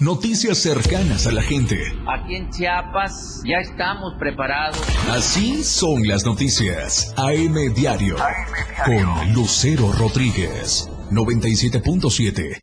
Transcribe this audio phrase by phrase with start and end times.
[0.00, 1.76] Noticias cercanas a la gente.
[2.08, 4.80] Aquí en Chiapas ya estamos preparados.
[5.10, 7.12] Así son las noticias.
[7.18, 8.16] AM Diario.
[8.86, 10.88] Con Lucero Rodríguez.
[11.10, 12.62] 97.7.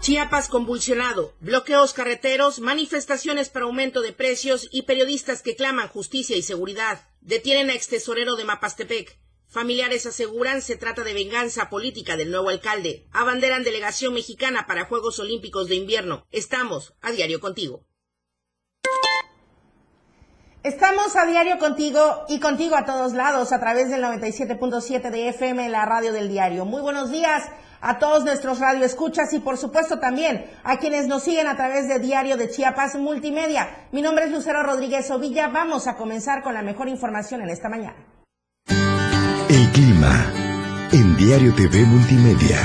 [0.00, 6.42] Chiapas convulsionado, bloqueos carreteros, manifestaciones para aumento de precios y periodistas que claman justicia y
[6.42, 7.08] seguridad.
[7.20, 9.21] Detienen a ex tesorero de Mapastepec.
[9.52, 13.06] Familiares aseguran se trata de venganza política del nuevo alcalde.
[13.12, 16.26] Abanderan delegación mexicana para Juegos Olímpicos de Invierno.
[16.30, 17.84] Estamos a diario contigo.
[20.62, 25.68] Estamos a diario contigo y contigo a todos lados a través del 97.7 de FM,
[25.68, 26.64] la radio del diario.
[26.64, 27.44] Muy buenos días
[27.82, 31.98] a todos nuestros radioescuchas y por supuesto también a quienes nos siguen a través de
[31.98, 33.88] Diario de Chiapas Multimedia.
[33.92, 35.48] Mi nombre es Lucero Rodríguez Ovilla.
[35.48, 38.21] Vamos a comenzar con la mejor información en esta mañana.
[40.04, 42.58] En Diario TV Multimedia.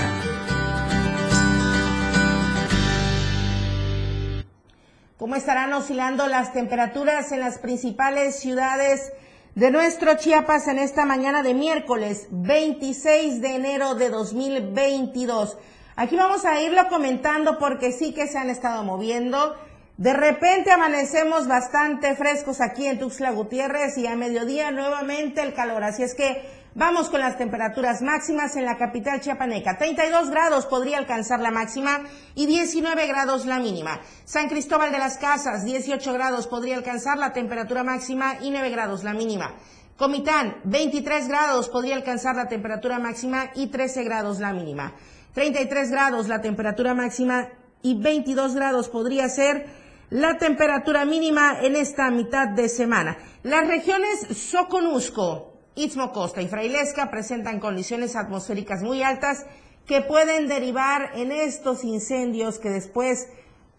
[5.18, 9.14] ¿Cómo estarán oscilando las temperaturas en las principales ciudades
[9.54, 15.60] de nuestro Chiapas en esta mañana de miércoles 26 de enero de 2022?
[15.96, 19.56] Aquí vamos a irlo comentando porque sí que se han estado moviendo.
[19.98, 25.84] De repente amanecemos bastante frescos aquí en Tuxtla Gutiérrez y a mediodía nuevamente el calor.
[25.84, 29.80] Así es que Vamos con las temperaturas máximas en la capital chiapaneca.
[29.80, 32.04] 32 grados podría alcanzar la máxima
[32.36, 34.00] y 19 grados la mínima.
[34.26, 39.04] San Cristóbal de las Casas, 18 grados podría alcanzar la temperatura máxima y 9 grados
[39.04, 39.56] la mínima.
[39.98, 44.94] Comitán, 23 grados podría alcanzar la temperatura máxima y 13 grados la mínima.
[45.34, 47.50] 33 grados la temperatura máxima
[47.82, 49.66] y 22 grados podría ser
[50.12, 53.18] la temperatura mínima en esta mitad de semana.
[53.42, 59.46] Las regiones Soconusco, Istmo Costa y Frailesca presentan condiciones atmosféricas muy altas
[59.86, 63.30] que pueden derivar en estos incendios que después,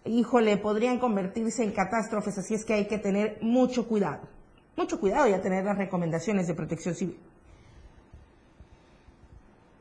[0.05, 4.29] híjole, podrían convertirse en catástrofes, así es que hay que tener mucho cuidado.
[4.77, 7.19] Mucho cuidado y a tener las recomendaciones de protección civil.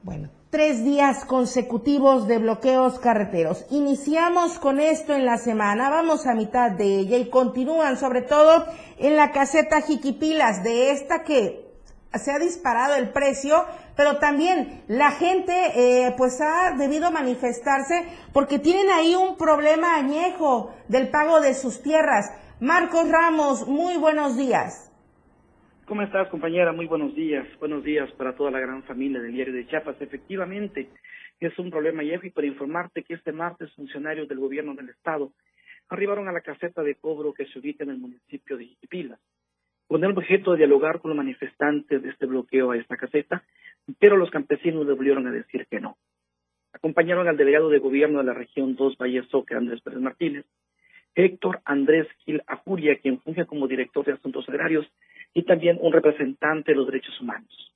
[0.01, 3.63] Bueno, tres días consecutivos de bloqueos carreteros.
[3.69, 8.65] Iniciamos con esto en la semana, vamos a mitad de ella y continúan sobre todo
[8.97, 11.66] en la caseta Jiquipilas, de esta que
[12.13, 18.59] se ha disparado el precio, pero también la gente eh, pues ha debido manifestarse porque
[18.59, 22.31] tienen ahí un problema añejo del pago de sus tierras.
[22.59, 24.83] Marcos Ramos, muy buenos días.
[25.85, 26.73] ¿Cómo estás, compañera?
[26.73, 27.47] Muy buenos días.
[27.59, 29.95] Buenos días para toda la gran familia del diario de Chiapas.
[30.01, 30.89] Efectivamente,
[31.39, 35.31] es un problema añejo y para informarte que este martes funcionarios del gobierno del estado
[35.89, 39.17] arribaron a la caseta de cobro que se ubica en el municipio de Iquipila
[39.87, 43.43] con el objeto de dialogar con los manifestantes de este bloqueo a esta caseta,
[43.99, 45.97] pero los campesinos le volvieron a decir que no.
[46.73, 50.45] Acompañaron al delegado de gobierno de la región 2 Valle Soque, Andrés Pérez Martínez,
[51.15, 54.85] Héctor Andrés Gil Ajuria, quien funge como director de Asuntos Agrarios,
[55.33, 57.73] y también un representante de los derechos humanos.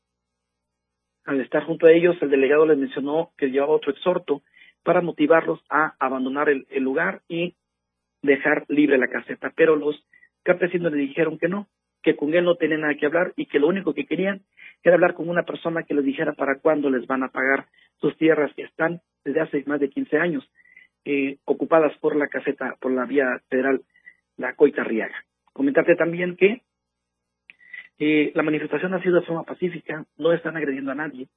[1.25, 4.41] Al estar junto a ellos, el delegado les mencionó que llevaba otro exhorto
[4.83, 7.55] para motivarlos a abandonar el lugar y
[8.21, 10.03] dejar libre la caseta, pero los
[10.43, 11.67] campesinos le dijeron que no,
[12.01, 14.41] que con él no tenían nada que hablar y que lo único que querían
[14.83, 17.67] era hablar con una persona que les dijera para cuándo les van a pagar
[17.99, 20.49] sus tierras que están desde hace más de 15 años
[21.05, 23.81] eh, ocupadas por la caseta, por la vía federal,
[24.37, 25.23] la Coita Riaga.
[25.53, 26.61] Comentarte también que
[27.99, 31.27] eh, la manifestación ha sido de forma pacífica, no están agrediendo a nadie,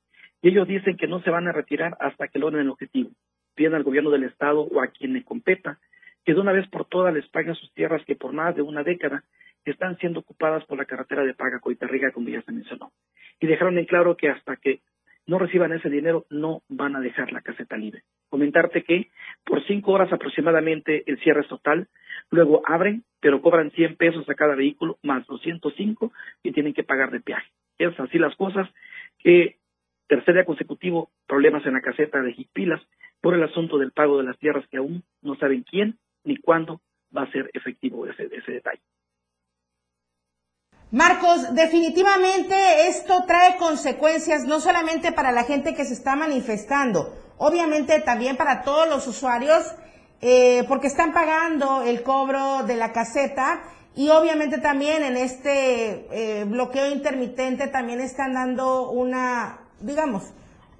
[0.41, 3.10] y ellos dicen que no se van a retirar hasta que logren el objetivo.
[3.54, 5.78] Piden al gobierno del Estado o a quien le competa
[6.25, 8.82] que de una vez por todas les paguen sus tierras que por más de una
[8.82, 9.25] década
[9.70, 12.92] están siendo ocupadas por la carretera de Paga Coitarriga, como ya se mencionó.
[13.41, 14.80] Y dejaron en claro que hasta que
[15.26, 18.02] no reciban ese dinero no van a dejar la caseta libre.
[18.28, 19.10] Comentarte que
[19.44, 21.88] por cinco horas aproximadamente el cierre es total,
[22.30, 27.10] luego abren, pero cobran 100 pesos a cada vehículo más 205 y tienen que pagar
[27.10, 27.48] de peaje.
[27.78, 28.69] Es así las cosas
[29.19, 29.56] que
[30.08, 32.82] tercer día consecutivo problemas en la caseta de Jipilas
[33.20, 36.81] por el asunto del pago de las tierras que aún no saben quién ni cuándo
[37.16, 38.82] va a ser efectivo ese detalle.
[40.94, 47.99] Marcos, definitivamente esto trae consecuencias no solamente para la gente que se está manifestando, obviamente
[48.02, 49.75] también para todos los usuarios,
[50.20, 53.64] eh, porque están pagando el cobro de la caseta
[53.96, 60.23] y obviamente también en este eh, bloqueo intermitente también están dando una, digamos,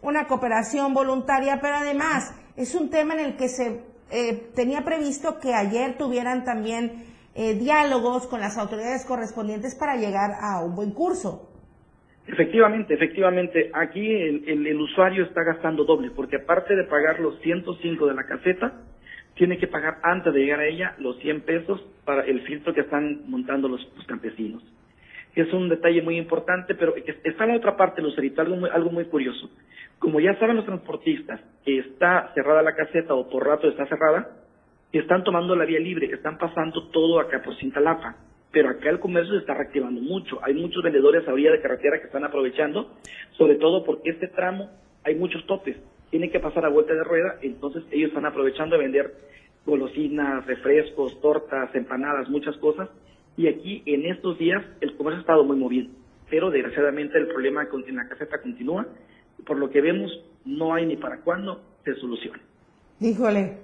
[0.01, 3.83] una cooperación voluntaria, pero además es un tema en el que se
[4.13, 10.33] eh, tenía previsto que ayer tuvieran también eh, diálogos con las autoridades correspondientes para llegar
[10.41, 11.51] a un buen curso.
[12.27, 18.07] Efectivamente, efectivamente, aquí el, el, usuario está gastando doble, porque aparte de pagar los 105
[18.07, 18.73] de la caseta,
[19.35, 22.81] tiene que pagar antes de llegar a ella los 100 pesos para el filtro que
[22.81, 24.63] están montando los, campesinos.
[25.35, 28.91] Es un detalle muy importante, pero está en la otra parte, Lucerito, algo muy, algo
[28.91, 29.51] muy curioso.
[29.99, 34.44] Como ya saben los transportistas que está cerrada la caseta o por rato está cerrada,
[34.99, 38.17] están tomando la vía libre, están pasando todo acá por Cintalapa
[38.55, 40.39] pero acá el comercio se está reactivando mucho.
[40.45, 42.95] Hay muchos vendedores a orilla de carretera que están aprovechando,
[43.37, 44.71] sobre todo porque este tramo
[45.03, 45.77] hay muchos topes,
[46.11, 49.15] tienen que pasar a vuelta de rueda, entonces ellos están aprovechando de vender
[49.67, 52.89] golosinas, refrescos, tortas, empanadas, muchas cosas.
[53.37, 55.91] Y aquí en estos días el comercio ha estado muy movido,
[56.31, 58.87] pero desgraciadamente el problema en la caseta continúa.
[59.45, 60.13] Por lo que vemos,
[60.45, 62.39] no hay ni para cuándo se solucione.
[63.01, 63.59] Híjole,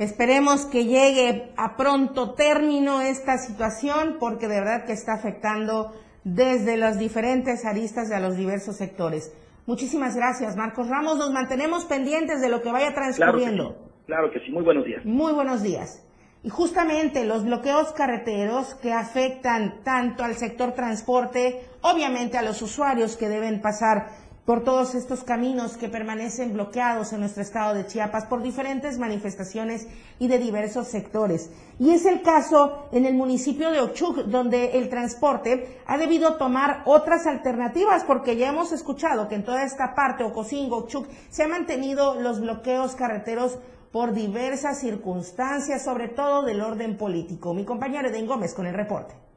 [0.00, 5.92] Esperemos que llegue a pronto término esta situación porque de verdad que está afectando
[6.24, 9.30] desde las diferentes aristas de a los diversos sectores.
[9.66, 11.18] Muchísimas gracias, Marcos Ramos.
[11.18, 13.76] Nos mantenemos pendientes de lo que vaya transcurriendo.
[14.06, 15.04] Claro que sí, muy buenos días.
[15.04, 16.02] Muy buenos días.
[16.42, 23.18] Y justamente los bloqueos carreteros que afectan tanto al sector transporte, obviamente a los usuarios
[23.18, 24.06] que deben pasar
[24.44, 29.86] por todos estos caminos que permanecen bloqueados en nuestro estado de Chiapas por diferentes manifestaciones
[30.18, 31.50] y de diversos sectores.
[31.78, 36.82] Y es el caso en el municipio de Ochuc, donde el transporte ha debido tomar
[36.86, 41.50] otras alternativas, porque ya hemos escuchado que en toda esta parte, Ocosingo, Ochuc, se han
[41.50, 43.58] mantenido los bloqueos carreteros
[43.92, 47.54] por diversas circunstancias, sobre todo del orden político.
[47.54, 49.29] Mi compañero Eden Gómez con el reporte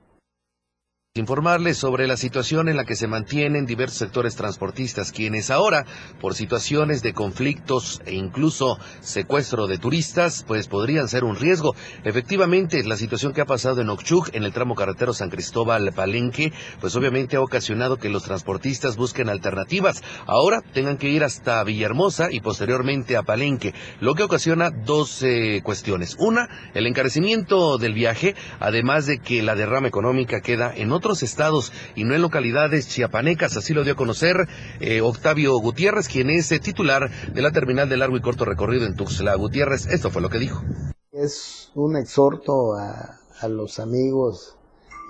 [1.15, 5.85] informarles sobre la situación en la que se mantienen diversos sectores transportistas, quienes ahora,
[6.19, 11.75] por situaciones de conflictos e incluso secuestro de turistas, pues podrían ser un riesgo.
[12.03, 16.51] Efectivamente, la situación que ha pasado en Ochuc, en el tramo carretero San Cristóbal Palenque,
[16.81, 20.01] pues obviamente ha ocasionado que los transportistas busquen alternativas.
[20.25, 25.23] Ahora tengan que ir hasta Villahermosa y posteriormente a Palenque, lo que ocasiona dos
[25.61, 26.15] cuestiones.
[26.17, 31.21] Una, el encarecimiento del viaje, además de que la derrama económica queda en otro otros
[31.21, 33.57] estados y no en localidades chiapanecas.
[33.57, 34.47] Así lo dio a conocer
[34.79, 38.85] eh, Octavio Gutiérrez, quien es eh, titular de la terminal de largo y corto recorrido
[38.85, 39.85] en Tuxtla Gutiérrez.
[39.87, 40.63] Esto fue lo que dijo.
[41.11, 43.19] Es un exhorto a,
[43.49, 44.55] los amigos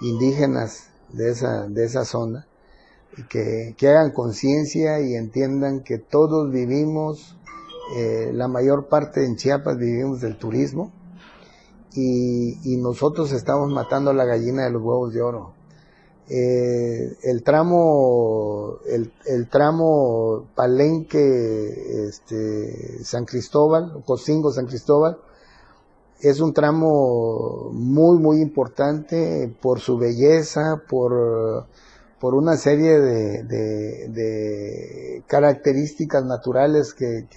[0.02, 2.48] indígenas de esa, de esa zona
[3.30, 7.38] que, que hagan conciencia y entiendan que todos vivimos,
[7.96, 10.92] eh, la mayor parte en Chiapas vivimos del turismo
[11.94, 15.54] y, y, nosotros estamos matando a la gallina de los huevos de oro.
[16.30, 25.18] Eh, el tramo el, tramo Palenque este, San Cristóbal Cocingo San Cristóbal
[26.22, 31.68] es un tramo muy muy importante por su belleza por
[32.22, 34.04] por una serie de,
[35.28, 37.28] características naturales que,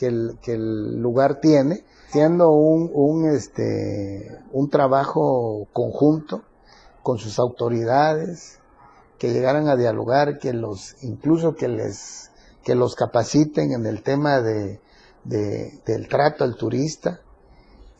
[0.00, 6.40] el, que, el, lugar tiene siendo un, un, este, un trabajo conjunto
[7.02, 8.58] con sus autoridades,
[9.18, 12.30] que llegaran a dialogar, que los, incluso que les,
[12.64, 14.80] que los capaciten en el tema de,
[15.24, 17.20] del trato al turista,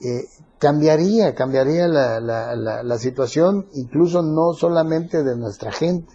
[0.00, 0.24] eh,
[0.58, 6.12] cambiaría, cambiaría la, la, la, situación, incluso no solamente de nuestra gente,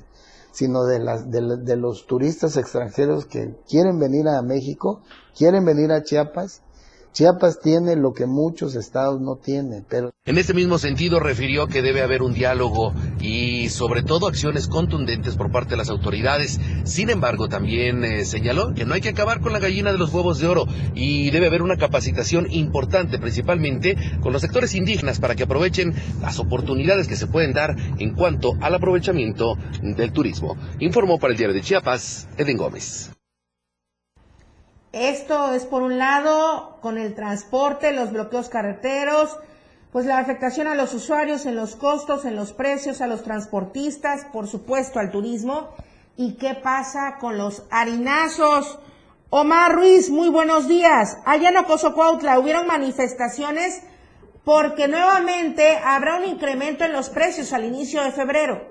[0.52, 5.02] sino de, de, de los turistas extranjeros que quieren venir a México,
[5.38, 6.62] quieren venir a Chiapas
[7.18, 10.12] Chiapas tiene lo que muchos estados no tienen, pero...
[10.26, 15.36] En este mismo sentido refirió que debe haber un diálogo y sobre todo acciones contundentes
[15.36, 16.60] por parte de las autoridades.
[16.84, 20.14] Sin embargo, también eh, señaló que no hay que acabar con la gallina de los
[20.14, 25.34] huevos de oro y debe haber una capacitación importante, principalmente con los sectores indígenas, para
[25.34, 30.56] que aprovechen las oportunidades que se pueden dar en cuanto al aprovechamiento del turismo.
[30.78, 33.17] Informó para el diario de Chiapas, Eden Gómez.
[34.94, 39.38] Esto es por un lado con el transporte, los bloqueos carreteros,
[39.92, 44.26] pues la afectación a los usuarios en los costos, en los precios, a los transportistas,
[44.32, 45.70] por supuesto al turismo.
[46.16, 48.80] ¿Y qué pasa con los harinazos?
[49.30, 51.22] Omar Ruiz, muy buenos días.
[51.26, 53.86] Allá en Ocosocuautla hubieron manifestaciones
[54.46, 58.62] porque nuevamente habrá un incremento en los precios al inicio de febrero.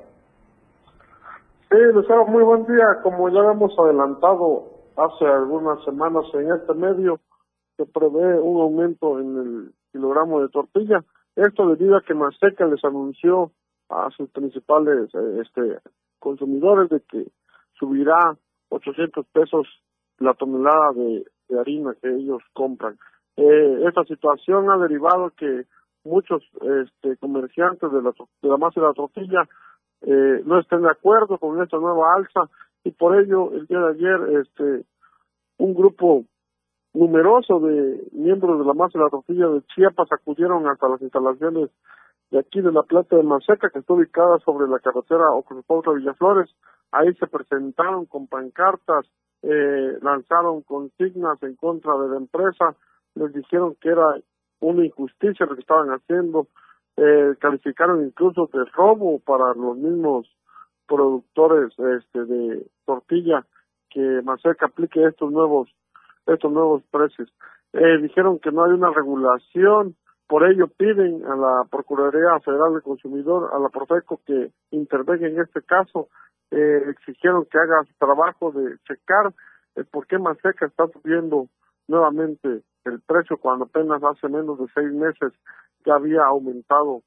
[1.71, 3.01] Sí, Lucero, muy buen día.
[3.03, 7.21] Como ya hemos adelantado hace algunas semanas en este medio
[7.77, 11.05] se prevé un aumento en el kilogramo de tortilla.
[11.35, 13.53] Esto debido a que Maseca les anunció
[13.91, 15.79] a sus principales eh, este,
[16.19, 17.27] consumidores de que
[17.79, 18.37] subirá
[18.71, 19.67] 800 pesos
[20.19, 21.25] la tonelada de,
[21.61, 22.99] harina que ellos compran.
[23.37, 25.67] Eh, esta situación ha derivado que
[26.05, 28.13] muchos este, comerciantes de la,
[28.43, 29.43] de la masa de la tortilla
[30.03, 32.51] eh, no estén de acuerdo con esta nueva alza
[32.87, 34.87] y por ello el día de ayer este
[35.59, 36.25] un grupo
[36.95, 41.71] numeroso de miembros de la masa de la tortilla de Chiapas acudieron hasta las instalaciones
[42.31, 46.49] de aquí de la plata de Maseca, que está ubicada sobre la carretera Ocosopautla Villaflores.
[46.93, 49.05] Ahí se presentaron con pancartas,
[49.43, 52.77] eh, lanzaron consignas en contra de la empresa,
[53.17, 54.07] les dijeron que era
[54.61, 56.47] una injusticia lo que estaban haciendo,
[56.97, 60.36] eh, calificaron incluso de robo para los mismos
[60.87, 63.45] productores este, de tortilla
[63.91, 65.69] que Maseca aplique estos nuevos
[66.27, 67.33] estos nuevos precios.
[67.73, 72.83] Eh, dijeron que no hay una regulación, por ello piden a la Procuraduría Federal del
[72.83, 76.09] Consumidor, a la Profeco, que intervenga en este caso.
[76.51, 79.33] Eh, exigieron que haga su trabajo de checar
[79.77, 81.49] el por qué Maseca está subiendo
[81.87, 85.33] nuevamente el precio cuando apenas hace menos de seis meses
[85.85, 87.03] ya había aumentado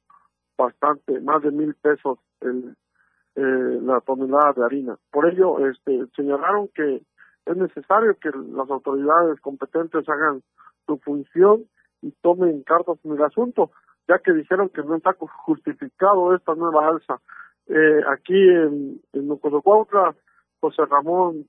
[0.56, 2.76] bastante, más de mil pesos el,
[3.40, 4.98] eh, la tonelada de harina.
[5.10, 7.00] Por ello, este, señalaron que
[7.46, 10.42] es necesario que las autoridades competentes hagan
[10.86, 11.64] su función
[12.02, 13.70] y tomen cartas en el asunto,
[14.06, 17.18] ya que dijeron que no está justificado esta nueva alza.
[17.66, 19.28] Eh, aquí en, en
[20.60, 21.46] José Ramón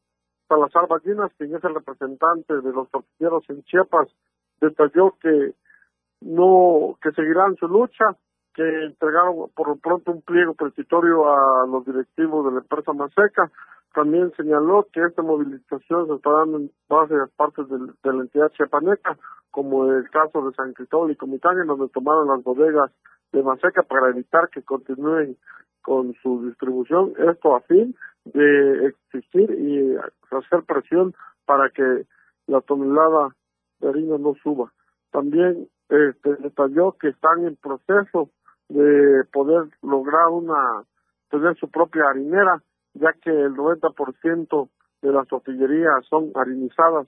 [0.48, 4.08] Salazar Ballinas, quien es el representante de los tortilleros en Chiapas,
[4.62, 5.54] detalló que
[6.22, 8.16] no, que seguirán su lucha,
[8.54, 13.52] que entregaron por lo pronto un pliego petitorio a los directivos de la empresa Maseca.
[13.94, 19.18] También señaló que esta movilización se está dando en varias partes de, la entidad chiapaneca,
[19.52, 22.92] como el caso de San Cristóbal y Comitán, en donde tomaron las bodegas
[23.34, 25.38] de Maseca para evitar que continúen
[25.82, 27.14] con su distribución.
[27.18, 29.98] Esto a fin de exigir y
[30.32, 31.14] hacer presión
[31.46, 32.06] para que
[32.48, 33.36] la tonelada
[33.80, 34.72] de harina no suba.
[35.12, 38.30] También este, detalló que están en proceso
[38.74, 40.84] de poder lograr una
[41.30, 42.62] tener su propia harinera,
[42.94, 44.70] ya que el 90%
[45.02, 47.08] de las tortillerías son harinizadas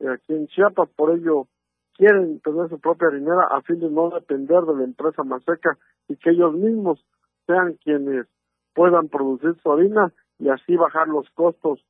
[0.00, 1.46] aquí en Chiapas, por ello
[1.94, 6.16] quieren tener su propia harinera a fin de no depender de la empresa Maseca y
[6.16, 7.04] que ellos mismos
[7.46, 8.26] sean quienes
[8.74, 11.80] puedan producir su harina y así bajar los costos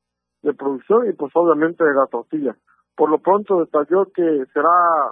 [0.41, 2.55] de producción y pues obviamente de la tortilla.
[2.95, 5.11] Por lo pronto detalló que será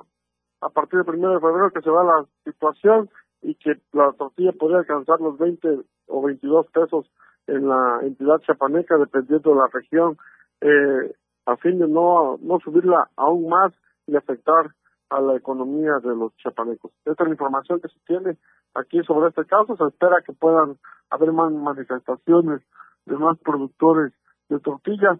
[0.61, 3.09] a partir del primero de febrero que se va la situación
[3.45, 7.05] y que la tortilla podría alcanzar los 20 o 22 pesos
[7.45, 10.17] en la entidad chapaneca dependiendo de la región
[10.61, 11.13] eh,
[11.45, 13.71] a fin de no, no subirla aún más
[14.07, 14.71] y afectar
[15.11, 16.91] a la economía de los chapanecos.
[17.05, 18.37] Esta es la información que se tiene
[18.73, 19.77] aquí sobre este caso.
[19.77, 20.79] Se espera que puedan
[21.11, 22.61] haber más manifestaciones
[23.05, 24.11] de más productores
[24.49, 25.19] de tortilla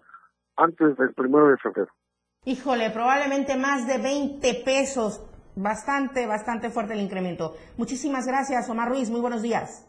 [0.56, 1.92] antes del primero de febrero.
[2.46, 5.24] Híjole, probablemente más de 20 pesos.
[5.56, 7.56] Bastante, bastante fuerte el incremento.
[7.78, 9.10] Muchísimas gracias, Omar Ruiz.
[9.10, 9.86] Muy buenos días.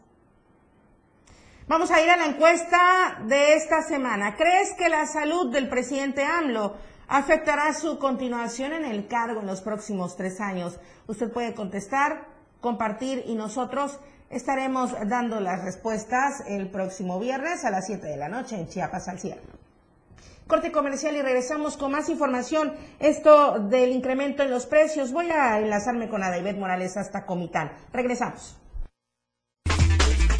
[1.67, 4.37] Vamos a ir a la encuesta de esta semana.
[4.37, 6.77] ¿Crees que la salud del presidente AMLO
[7.09, 10.79] afectará su continuación en el cargo en los próximos tres años?
[11.07, 12.27] Usted puede contestar,
[12.61, 18.29] compartir y nosotros estaremos dando las respuestas el próximo viernes a las 7 de la
[18.29, 19.41] noche en Chiapas al Cielo.
[20.47, 22.73] Corte comercial y regresamos con más información.
[22.99, 25.11] Esto del incremento en los precios.
[25.11, 27.71] Voy a enlazarme con David Morales hasta Comitán.
[27.91, 28.57] Regresamos.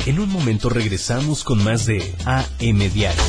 [0.05, 3.21] En un momento regresamos con más de AM Diario.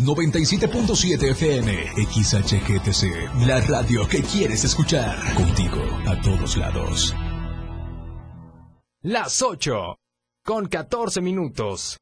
[0.00, 5.16] 97.7 FM, XHGTC, la radio que quieres escuchar.
[5.34, 7.14] Contigo, a todos lados.
[9.02, 9.98] Las 8,
[10.44, 12.01] con 14 minutos.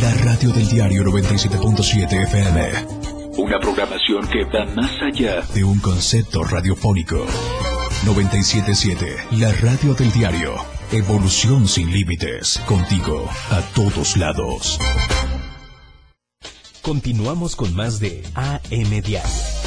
[0.00, 2.70] La radio del diario 97.7 FM.
[3.36, 7.26] Una programación que va más allá de un concepto radiofónico.
[8.06, 10.54] 977, la radio del diario.
[10.90, 12.62] Evolución sin límites.
[12.66, 14.78] Contigo a todos lados.
[16.80, 19.59] Continuamos con más de AM Diario.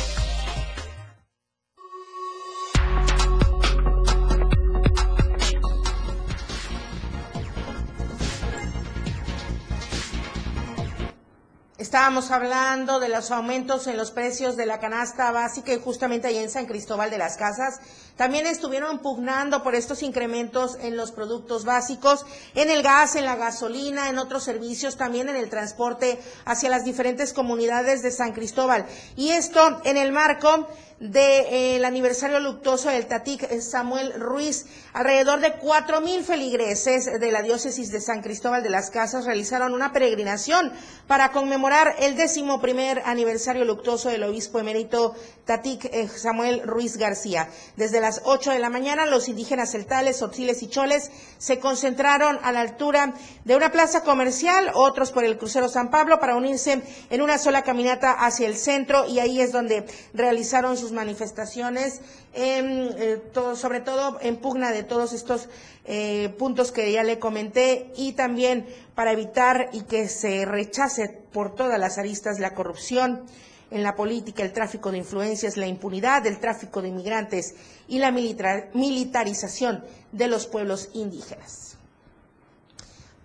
[11.94, 16.40] Estábamos hablando de los aumentos en los precios de la canasta básica y justamente ahí
[16.40, 17.82] en San Cristóbal de las Casas
[18.16, 23.36] también estuvieron pugnando por estos incrementos en los productos básicos, en el gas, en la
[23.36, 28.88] gasolina, en otros servicios, también en el transporte hacia las diferentes comunidades de San Cristóbal.
[29.16, 30.68] Y esto en el marco
[31.04, 34.66] del eh, aniversario luctuoso del Tatic Samuel Ruiz.
[34.94, 39.74] Alrededor de cuatro mil feligreses de la diócesis de San Cristóbal de las Casas realizaron
[39.74, 40.72] una peregrinación
[41.06, 47.50] para conmemorar el décimo primer aniversario luctuoso del obispo emérito Tatic eh, Samuel Ruiz García.
[47.76, 52.54] Desde las ocho de la mañana, los indígenas celtales, otziles y choles se concentraron a
[52.54, 57.22] la altura de una plaza comercial, otros por el crucero San Pablo, para unirse en
[57.22, 62.02] una sola caminata hacia el centro y ahí es donde realizaron sus manifestaciones,
[62.34, 63.22] eh,
[63.56, 65.50] sobre todo en pugna de todos estos
[65.86, 71.56] eh, puntos que ya le comenté y también para evitar y que se rechace por
[71.56, 73.26] todas las aristas la corrupción
[73.72, 77.56] en la política, el tráfico de influencias, la impunidad, el tráfico de inmigrantes
[77.88, 81.76] y la militarización de los pueblos indígenas.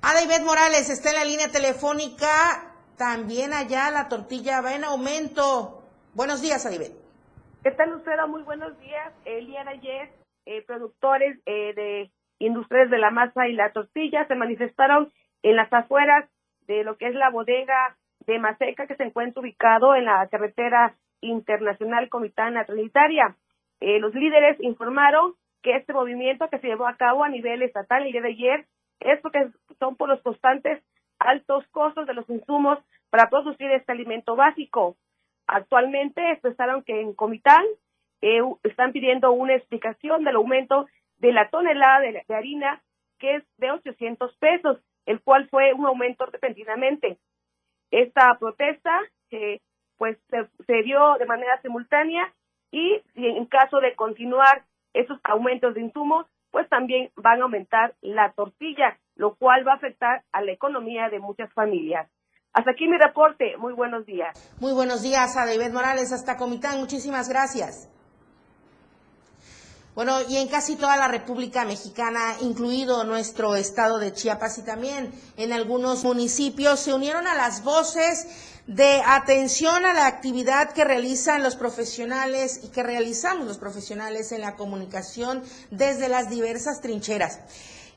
[0.01, 2.73] Ada Morales está en la línea telefónica.
[2.97, 5.83] También allá la tortilla va en aumento.
[6.15, 6.98] Buenos días, Adibet.
[7.63, 8.27] ¿Qué tal, Lucera?
[8.27, 9.13] Muy buenos días.
[9.25, 10.11] El día de ayer,
[10.47, 15.73] eh, productores eh, de industrias de la masa y la tortilla se manifestaron en las
[15.73, 16.31] afueras
[16.69, 20.95] de lo que es la bodega de Maseca, que se encuentra ubicado en la carretera
[21.21, 23.35] internacional Comitana Trinitaria.
[23.81, 28.07] Eh, los líderes informaron que este movimiento que se llevó a cabo a nivel estatal
[28.07, 28.67] el día de ayer
[29.01, 29.49] es porque
[29.81, 30.81] son por los constantes
[31.19, 32.79] altos costos de los insumos
[33.11, 34.97] para producir este alimento básico.
[35.49, 37.65] Actualmente expresaron que en Comitán
[38.21, 42.83] eh, están pidiendo una explicación del aumento de la tonelada de, harina
[43.19, 47.19] que es de 800 pesos, el cual fue un aumento repentinamente.
[47.91, 49.61] Esta protesta eh,
[49.97, 52.33] pues se, dio de manera simultánea
[52.71, 58.33] y en caso de continuar esos aumentos de insumos, pues también van a aumentar la
[58.33, 62.09] tortilla, lo cual va a afectar a la economía de muchas familias.
[62.53, 63.57] Hasta aquí mi reporte.
[63.59, 64.37] Muy buenos días.
[64.59, 66.79] Muy buenos días a David Morales hasta Comitán.
[66.79, 67.89] Muchísimas gracias.
[69.95, 75.11] Bueno, y en casi toda la República Mexicana, incluido nuestro estado de Chiapas y también
[75.37, 78.29] en algunos municipios, se unieron a las voces
[78.69, 84.43] de atención a la actividad que realizan los profesionales y que realizamos los profesionales en
[84.43, 87.41] la comunicación desde las diversas trincheras.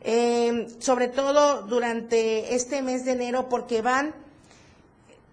[0.01, 4.15] Eh, sobre todo durante este mes de enero, porque van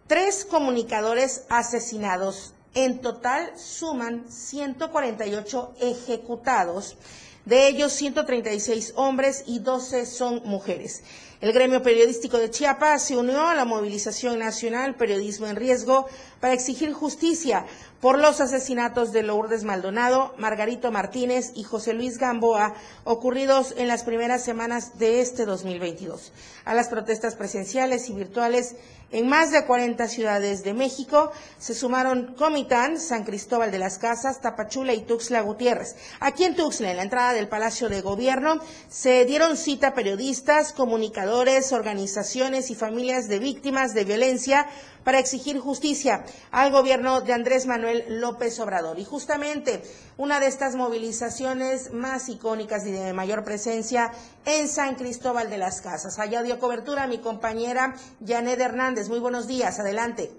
[0.09, 2.55] tres comunicadores asesinados.
[2.75, 6.97] En total suman 148 ejecutados,
[7.45, 11.03] de ellos 136 hombres y 12 son mujeres.
[11.41, 16.07] El gremio periodístico de Chiapas se unió a la movilización nacional Periodismo en Riesgo
[16.41, 17.65] para exigir justicia
[18.01, 24.03] por los asesinatos de Lourdes Maldonado, Margarito Martínez y José Luis Gamboa ocurridos en las
[24.03, 26.33] primeras semanas de este 2022.
[26.65, 28.75] A las protestas presenciales y virtuales
[29.11, 34.41] en más de 40 ciudades de México se sumaron Comitán, San Cristóbal de las Casas,
[34.41, 35.97] Tapachula y Tuxtla Gutiérrez.
[36.21, 41.73] Aquí en Tuxtla, en la entrada del Palacio de Gobierno, se dieron cita periodistas, comunicadores,
[41.73, 44.67] organizaciones y familias de víctimas de violencia
[45.09, 48.99] para exigir justicia al gobierno de Andrés Manuel López Obrador.
[48.99, 49.83] Y justamente
[50.19, 54.13] una de estas movilizaciones más icónicas y de mayor presencia
[54.45, 56.19] en San Cristóbal de las Casas.
[56.19, 59.09] Allá dio cobertura mi compañera Janet Hernández.
[59.09, 60.31] Muy buenos días, adelante.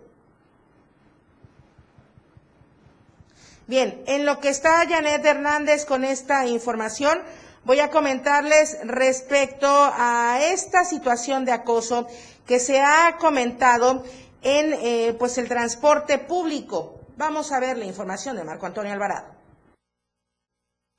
[3.66, 7.18] Bien, en lo que está Janet Hernández con esta información,
[7.66, 12.06] voy a comentarles respecto a esta situación de acoso
[12.46, 14.04] que se ha comentado
[14.42, 17.02] en eh, pues el transporte público.
[17.18, 19.39] Vamos a ver la información de Marco Antonio Alvarado.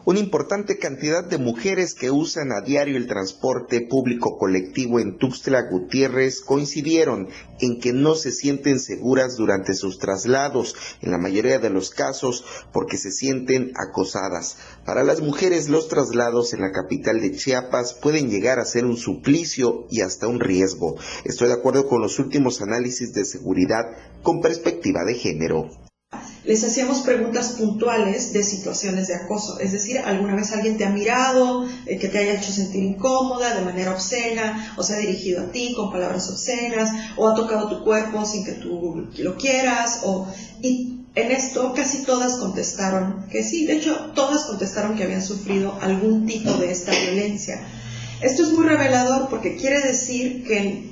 [0.06, 5.68] Una importante cantidad de mujeres que usan a diario el transporte público colectivo en Tuxtla
[5.70, 7.28] Gutiérrez coincidieron
[7.60, 12.46] en que no se sienten seguras durante sus traslados, en la mayoría de los casos
[12.72, 14.56] porque se sienten acosadas.
[14.86, 18.96] Para las mujeres los traslados en la capital de Chiapas pueden llegar a ser un
[18.96, 20.96] suplicio y hasta un riesgo.
[21.24, 23.84] Estoy de acuerdo con los últimos análisis de seguridad
[24.22, 25.89] con perspectiva de género
[26.44, 29.58] les hacíamos preguntas puntuales de situaciones de acoso.
[29.60, 33.54] Es decir, alguna vez alguien te ha mirado, eh, que te haya hecho sentir incómoda
[33.54, 37.68] de manera obscena, o se ha dirigido a ti con palabras obscenas, o ha tocado
[37.68, 40.26] tu cuerpo sin que tú lo quieras, o...
[40.62, 45.76] Y en esto casi todas contestaron que sí, de hecho todas contestaron que habían sufrido
[45.80, 47.60] algún tipo de esta violencia.
[48.20, 50.90] Esto es muy revelador porque quiere decir que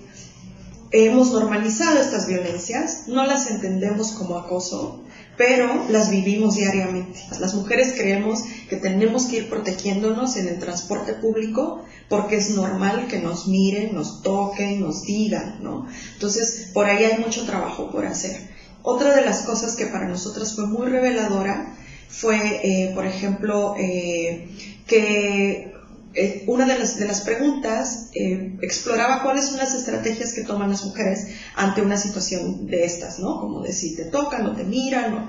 [0.91, 5.05] hemos normalizado estas violencias, no las entendemos como acoso,
[5.39, 7.21] pero las vivimos diariamente.
[7.41, 13.07] Las mujeres creemos que tenemos que ir protegiéndonos en el transporte público porque es normal
[13.09, 15.87] que nos miren, nos toquen, nos digan, ¿no?
[16.15, 18.37] Entonces, por ahí hay mucho trabajo por hacer.
[18.83, 21.77] Otra de las cosas que para nosotras fue muy reveladora
[22.09, 24.49] fue, eh, por ejemplo, eh,
[24.87, 25.78] que
[26.21, 30.69] eh, una de las, de las preguntas eh, exploraba cuáles son las estrategias que toman
[30.69, 33.39] las mujeres ante una situación de estas, ¿no?
[33.39, 35.29] Como de si te tocan o te miran,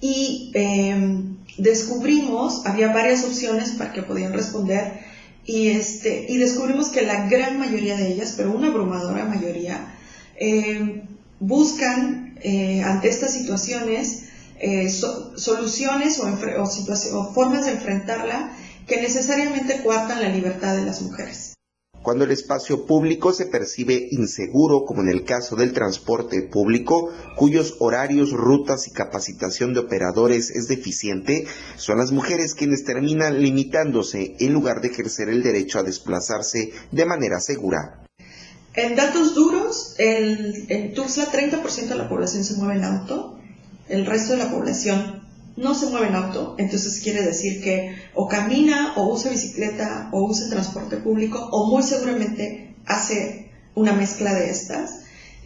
[0.00, 5.00] Y em, descubrimos, había varias opciones para que podían responder,
[5.44, 9.94] y, este, y descubrimos que la gran mayoría de ellas, pero una abrumadora mayoría,
[10.36, 11.02] em,
[11.38, 14.24] buscan eh, ante estas situaciones
[15.36, 18.52] soluciones o, o formas de enfrentarla
[18.86, 21.54] que necesariamente coartan la libertad de las mujeres.
[22.02, 27.76] Cuando el espacio público se percibe inseguro, como en el caso del transporte público, cuyos
[27.78, 34.54] horarios, rutas y capacitación de operadores es deficiente, son las mujeres quienes terminan limitándose en
[34.54, 38.06] lugar de ejercer el derecho a desplazarse de manera segura.
[38.72, 43.38] En datos duros, en Tuxtla 30% de la población se mueve en auto,
[43.90, 45.28] el resto de la población
[45.60, 50.24] no se mueve en auto, entonces quiere decir que o camina o usa bicicleta o
[50.24, 54.96] usa transporte público o muy seguramente hace una mezcla de estas.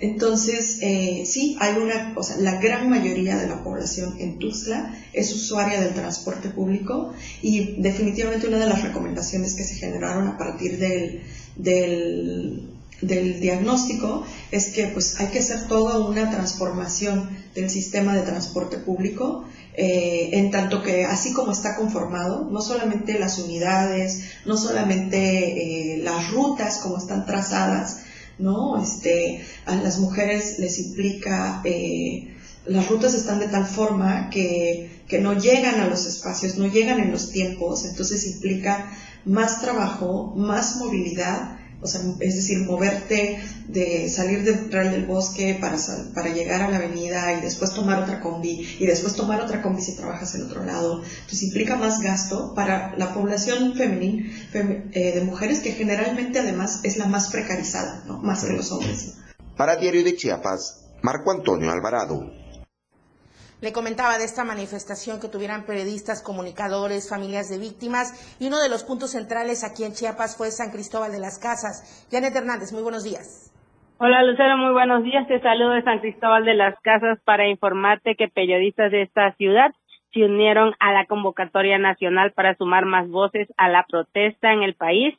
[0.01, 4.99] Entonces, eh, sí, hay una, o sea, la gran mayoría de la población en Tuxtla
[5.13, 10.37] es usuaria del transporte público y definitivamente una de las recomendaciones que se generaron a
[10.37, 11.23] partir del,
[11.57, 18.23] del del diagnóstico es que pues hay que hacer toda una transformación del sistema de
[18.23, 19.45] transporte público
[19.77, 25.99] eh, en tanto que así como está conformado, no solamente las unidades, no solamente eh,
[25.99, 28.03] las rutas como están trazadas,
[28.39, 28.81] ¿no?
[28.81, 32.35] Este, a las mujeres les implica, eh,
[32.67, 37.01] las rutas están de tal forma que, que no llegan a los espacios, no llegan
[37.01, 38.93] en los tiempos, entonces implica
[39.25, 45.59] más trabajo, más movilidad, o sea, es decir, moverte de salir del Real del Bosque
[45.61, 45.77] para,
[46.15, 49.83] para llegar a la avenida y después tomar otra combi y después tomar otra combi
[49.83, 51.03] si trabajas en otro lado.
[51.03, 56.97] Entonces implica más gasto para la población femenina eh, de mujeres que generalmente además es
[56.97, 58.19] la más precarizada, ¿no?
[58.19, 59.17] más que los hombres.
[59.57, 62.44] Para Diario de Chiapas, Marco Antonio Alvarado.
[63.65, 68.69] Le comentaba de esta manifestación que tuvieran periodistas, comunicadores, familias de víctimas y uno de
[68.69, 72.07] los puntos centrales aquí en Chiapas fue San Cristóbal de las Casas.
[72.13, 73.49] Janet Hernández, muy buenos días.
[73.97, 75.27] Hola Lucero, muy buenos días.
[75.29, 79.73] Te saludo de San Cristóbal de las Casas para informarte que periodistas de esta ciudad
[80.13, 84.75] se unieron a la convocatoria nacional para sumar más voces a la protesta en el
[84.75, 85.17] país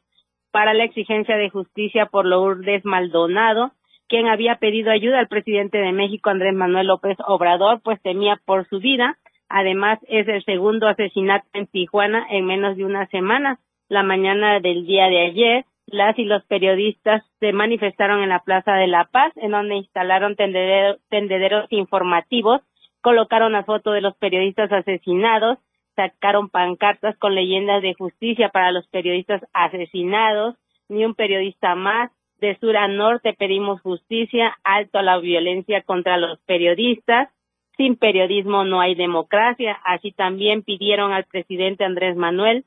[0.51, 3.71] para la exigencia de justicia por Lourdes Maldonado,
[4.07, 8.67] quien había pedido ayuda al presidente de México, Andrés Manuel López Obrador, pues temía por
[8.67, 9.17] su vida.
[9.49, 13.59] Además, es el segundo asesinato en Tijuana en menos de una semana.
[13.89, 18.73] La mañana del día de ayer, las y los periodistas se manifestaron en la Plaza
[18.73, 22.61] de la Paz, en donde instalaron tendederos informativos,
[23.01, 25.59] colocaron la foto de los periodistas asesinados,
[25.95, 30.55] sacaron pancartas con leyendas de justicia para los periodistas asesinados,
[30.89, 32.11] ni un periodista más,
[32.45, 37.27] De sur a norte pedimos justicia, alto a la violencia contra los periodistas.
[37.75, 39.79] Sin periodismo no hay democracia.
[39.83, 42.63] Así también pidieron al presidente Andrés Manuel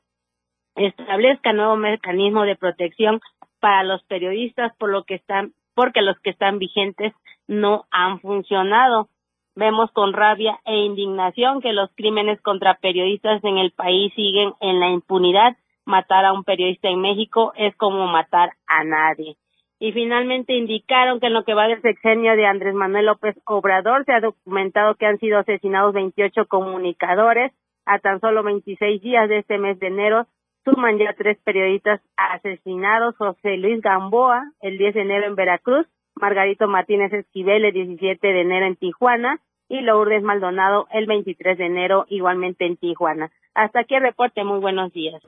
[0.74, 3.20] establezca nuevo mecanismo de protección
[3.60, 7.12] para los periodistas por lo que están porque los que están vigentes
[7.46, 9.08] no han funcionado.
[9.54, 14.80] Vemos con rabia e indignación que los crímenes contra periodistas en el país siguen en
[14.80, 15.56] la impunidad.
[15.84, 19.36] Matar a un periodista en México es como matar a nadie.
[19.80, 24.04] Y finalmente indicaron que en lo que va del sexenio de Andrés Manuel López Obrador
[24.04, 27.52] se ha documentado que han sido asesinados 28 comunicadores
[27.86, 30.26] a tan solo 26 días de este mes de enero
[30.64, 36.66] suman ya tres periodistas asesinados, José Luis Gamboa el 10 de enero en Veracruz, Margarito
[36.66, 42.06] Martínez Esquivel el 17 de enero en Tijuana y Lourdes Maldonado el 23 de enero
[42.08, 43.30] igualmente en Tijuana.
[43.54, 45.22] Hasta aquí el reporte, muy buenos días.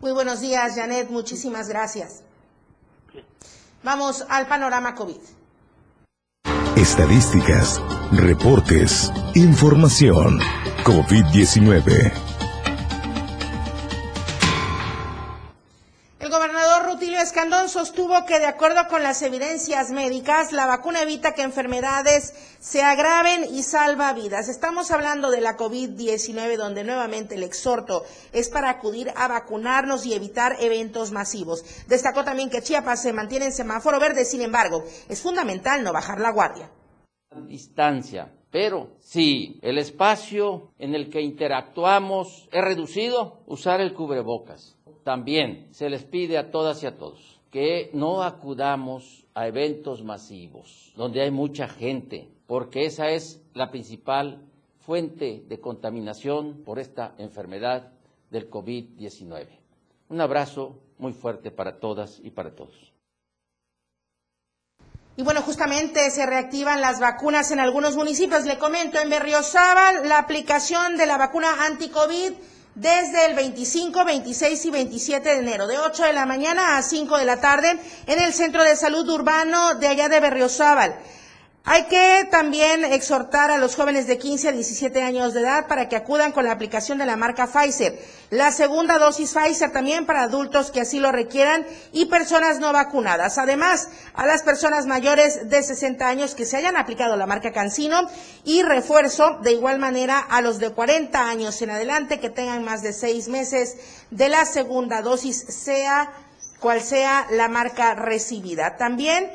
[0.00, 2.24] Muy buenos días, Janet, muchísimas gracias.
[3.84, 5.16] Vamos al panorama COVID.
[6.76, 7.80] Estadísticas,
[8.12, 10.38] reportes, información.
[10.84, 12.31] COVID-19.
[17.42, 22.84] Escandón sostuvo que de acuerdo con las evidencias médicas, la vacuna evita que enfermedades se
[22.84, 24.48] agraven y salva vidas.
[24.48, 30.14] Estamos hablando de la COVID-19, donde nuevamente el exhorto es para acudir a vacunarnos y
[30.14, 31.64] evitar eventos masivos.
[31.88, 36.20] Destacó también que Chiapas se mantiene en semáforo verde, sin embargo, es fundamental no bajar
[36.20, 36.70] la guardia.
[37.48, 38.32] Distancia.
[38.52, 45.90] Pero si el espacio en el que interactuamos es reducido, usar el cubrebocas también se
[45.90, 51.30] les pide a todas y a todos que no acudamos a eventos masivos donde hay
[51.30, 54.42] mucha gente, porque esa es la principal
[54.78, 57.92] fuente de contaminación por esta enfermedad
[58.30, 59.46] del COVID-19.
[60.08, 62.92] Un abrazo muy fuerte para todas y para todos.
[65.16, 68.46] Y bueno, justamente se reactivan las vacunas en algunos municipios.
[68.46, 72.32] Le comento, en Berriozábal, la aplicación de la vacuna anti-COVID
[72.74, 77.18] desde el 25, 26 y 27 de enero, de 8 de la mañana a 5
[77.18, 80.96] de la tarde, en el Centro de Salud Urbano de allá de Berriozábal.
[81.64, 85.88] Hay que también exhortar a los jóvenes de 15 a 17 años de edad para
[85.88, 88.00] que acudan con la aplicación de la marca Pfizer.
[88.30, 93.38] La segunda dosis Pfizer también para adultos que así lo requieran y personas no vacunadas.
[93.38, 98.10] Además, a las personas mayores de 60 años que se hayan aplicado la marca Cancino
[98.42, 102.82] y refuerzo de igual manera a los de 40 años en adelante que tengan más
[102.82, 103.76] de seis meses
[104.10, 106.12] de la segunda dosis, sea
[106.58, 108.76] cual sea la marca recibida.
[108.76, 109.30] También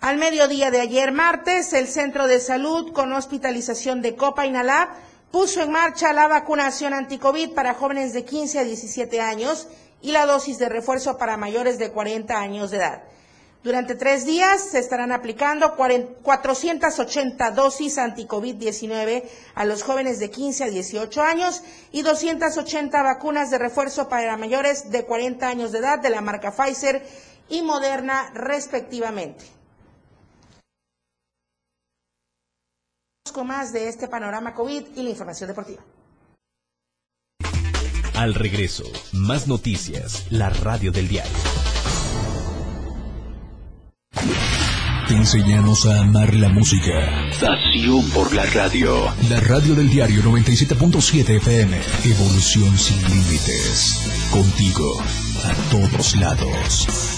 [0.00, 4.88] al mediodía de ayer martes, el Centro de Salud con hospitalización de Copa Inalab
[5.32, 9.66] puso en marcha la vacunación anticovid para jóvenes de 15 a 17 años
[10.00, 13.02] y la dosis de refuerzo para mayores de 40 años de edad.
[13.64, 19.24] Durante tres días se estarán aplicando 480 dosis anticovid-19
[19.56, 24.92] a los jóvenes de 15 a 18 años y 280 vacunas de refuerzo para mayores
[24.92, 27.04] de 40 años de edad de la marca Pfizer
[27.48, 29.57] y Moderna respectivamente.
[33.32, 35.82] Con más de este panorama COVID y la información deportiva.
[38.14, 41.32] Al regreso, más noticias, la radio del diario.
[45.08, 46.92] Te enseñamos a amar la música.
[47.40, 49.06] Pasión por la radio.
[49.30, 51.80] La radio del diario 97.7 FM.
[52.04, 54.28] Evolución sin límites.
[54.30, 55.00] Contigo,
[55.44, 57.17] a todos lados.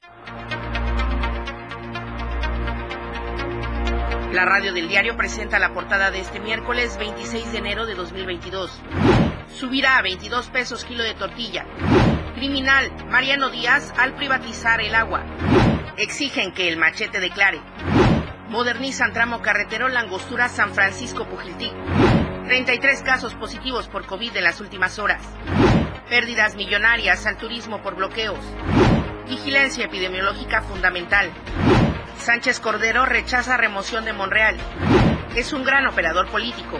[4.31, 8.71] La radio del diario presenta la portada de este miércoles 26 de enero de 2022.
[9.53, 11.65] Subirá a 22 pesos kilo de tortilla.
[12.35, 15.25] Criminal Mariano Díaz al privatizar el agua.
[15.97, 17.59] Exigen que el machete declare.
[18.47, 21.69] Modernizan tramo carretero Langostura San Francisco Pujiltí.
[22.45, 25.23] 33 casos positivos por COVID en las últimas horas.
[26.09, 28.39] Pérdidas millonarias al turismo por bloqueos.
[29.27, 31.29] Vigilancia epidemiológica fundamental.
[32.21, 34.55] Sánchez Cordero rechaza remoción de Monreal.
[35.35, 36.79] Es un gran operador político.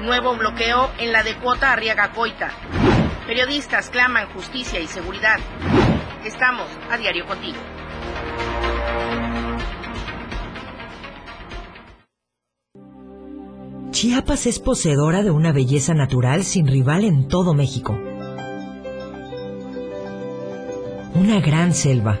[0.00, 2.50] Nuevo bloqueo en la de cuota Arriaga Coita.
[3.26, 5.38] Periodistas claman justicia y seguridad.
[6.26, 7.56] Estamos a diario contigo.
[13.92, 17.98] Chiapas es poseedora de una belleza natural sin rival en todo México.
[21.14, 22.20] Una gran selva,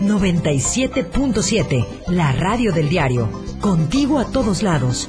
[0.00, 3.28] 97.7, la radio del diario.
[3.60, 5.08] Contigo a todos lados.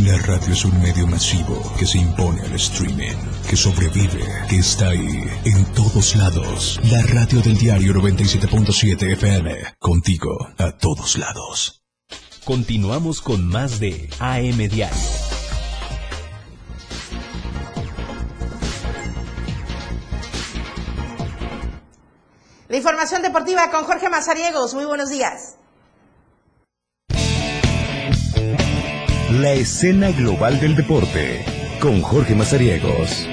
[0.00, 3.16] La radio es un medio masivo que se impone al streaming,
[3.48, 6.80] que sobrevive, que está ahí, en todos lados.
[6.90, 9.54] La radio del diario 97.7 FM.
[9.78, 11.82] Contigo a todos lados.
[12.44, 15.29] Continuamos con más de AM Diario.
[22.80, 24.72] Información deportiva con Jorge Mazariegos.
[24.72, 25.58] Muy buenos días.
[29.32, 31.44] La escena global del deporte
[31.78, 33.26] con Jorge Mazariegos.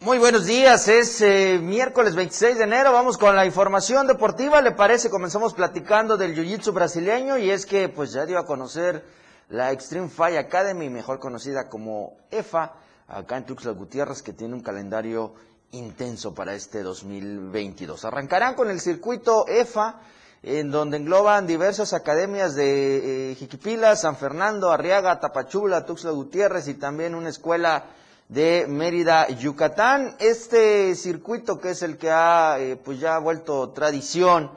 [0.00, 4.72] Muy buenos días, es eh, miércoles 26 de enero, vamos con la información deportiva, ¿le
[4.72, 5.08] parece?
[5.08, 9.02] Comenzamos platicando del Jiu-Jitsu brasileño y es que pues ya dio a conocer
[9.48, 12.74] la Extreme Fight Academy, mejor conocida como EFA,
[13.12, 15.34] acá en Tuxtla Gutiérrez, que tiene un calendario
[15.72, 18.04] intenso para este 2022.
[18.04, 20.00] Arrancarán con el circuito EFA,
[20.42, 26.74] en donde engloban diversas academias de eh, Jiquipila, San Fernando, Arriaga, Tapachula, Tuxtla Gutiérrez y
[26.74, 27.84] también una escuela
[28.28, 30.16] de Mérida, Yucatán.
[30.18, 34.50] Este circuito que es el que ha eh, pues ya vuelto tradición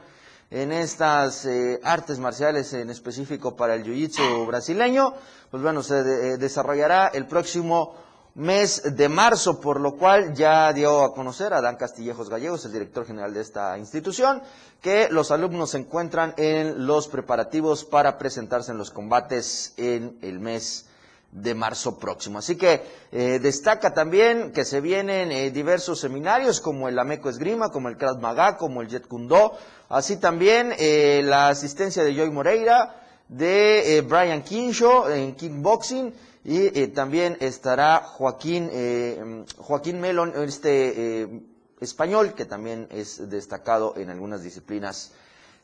[0.50, 5.14] en estas eh, artes marciales, en específico para el jiu-jitsu brasileño,
[5.50, 6.02] pues bueno, se
[6.38, 8.05] desarrollará el próximo
[8.36, 12.72] mes de marzo, por lo cual ya dio a conocer a Dan Castillejos Gallegos, el
[12.72, 14.42] director general de esta institución,
[14.82, 20.38] que los alumnos se encuentran en los preparativos para presentarse en los combates en el
[20.38, 20.86] mes
[21.32, 22.38] de marzo próximo.
[22.38, 27.70] Así que eh, destaca también que se vienen eh, diversos seminarios como el Ameco Esgrima,
[27.70, 29.56] como el Krav Maga, como el Jet Kundo,
[29.88, 36.14] así también eh, la asistencia de Joy Moreira, de Brian Kinshaw en kickboxing,
[36.48, 41.42] y eh, también estará Joaquín, eh, Joaquín Melón, este eh,
[41.80, 45.10] español, que también es destacado en algunas disciplinas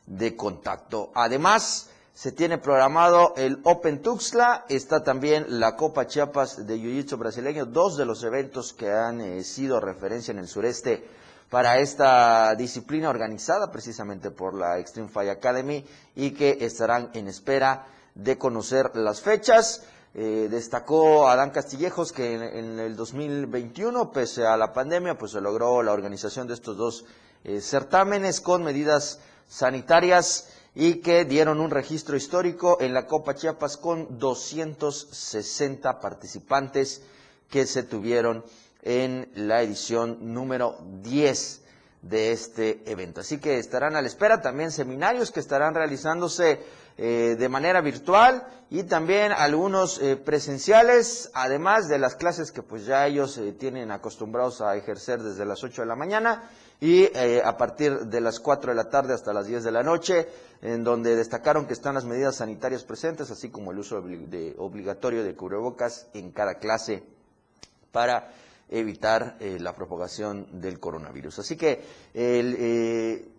[0.07, 1.09] de contacto.
[1.15, 7.65] Además, se tiene programado el Open Tuxtla, está también la Copa Chiapas de Jiu-Jitsu brasileño,
[7.65, 11.07] dos de los eventos que han sido referencia en el sureste
[11.49, 17.87] para esta disciplina organizada precisamente por la Extreme Fire Academy y que estarán en espera
[18.15, 19.83] de conocer las fechas.
[20.15, 25.81] Eh, destacó Adán Castillejos que en, el 2021, pese a la pandemia, pues se logró
[25.81, 27.05] la organización de estos dos
[27.43, 33.77] eh, certámenes con medidas sanitarias y que dieron un registro histórico en la Copa Chiapas
[33.77, 37.01] con 260 participantes
[37.49, 38.43] que se tuvieron
[38.83, 41.61] en la edición número 10
[42.03, 43.21] de este evento.
[43.21, 46.59] Así que estarán a la espera también seminarios que estarán realizándose
[46.95, 52.85] eh, de manera virtual y también algunos eh, presenciales, además de las clases que pues
[52.85, 56.43] ya ellos eh, tienen acostumbrados a ejercer desde las 8 de la mañana
[56.79, 57.05] y
[57.43, 60.27] a partir de las 4 de la tarde hasta las 10 de la noche,
[60.61, 65.23] en donde destacaron que están las medidas sanitarias presentes, así como el uso de, obligatorio
[65.23, 67.03] de cubrebocas en cada clase
[67.93, 68.33] para
[68.67, 71.39] evitar la propagación del coronavirus.
[71.39, 71.81] Así que
[72.13, 73.32] el,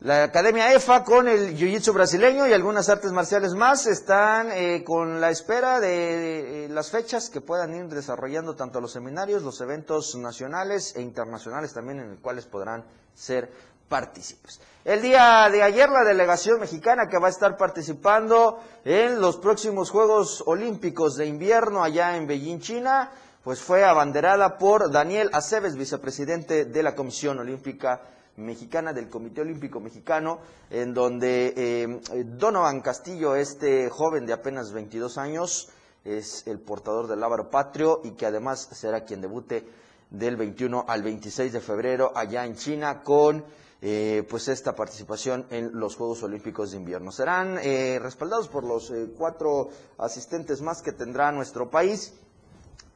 [0.00, 5.20] la Academia EFA con el Jiu-Jitsu brasileño y algunas artes marciales más están eh, con
[5.20, 10.14] la espera de, eh, las fechas que puedan ir desarrollando tanto los seminarios, los eventos
[10.14, 13.50] nacionales e internacionales también en los cuales podrán ser
[13.88, 14.60] partícipes.
[14.84, 19.90] El día de ayer la delegación mexicana que va a estar participando en los próximos
[19.90, 23.10] Juegos Olímpicos de Invierno allá en Beijing, China,
[23.42, 28.00] pues fue abanderada por Daniel Aceves, vicepresidente de la Comisión Olímpica
[28.38, 30.38] Mexicana del Comité Olímpico Mexicano,
[30.70, 35.68] en donde eh, Donovan Castillo, este joven de apenas 22 años,
[36.04, 39.66] es el portador del lábaro patrio y que además será quien debute
[40.10, 43.44] del 21 al 26 de febrero allá en China con
[43.80, 47.12] eh, pues esta participación en los Juegos Olímpicos de Invierno.
[47.12, 49.68] Serán eh, respaldados por los eh, cuatro
[49.98, 52.14] asistentes más que tendrá nuestro país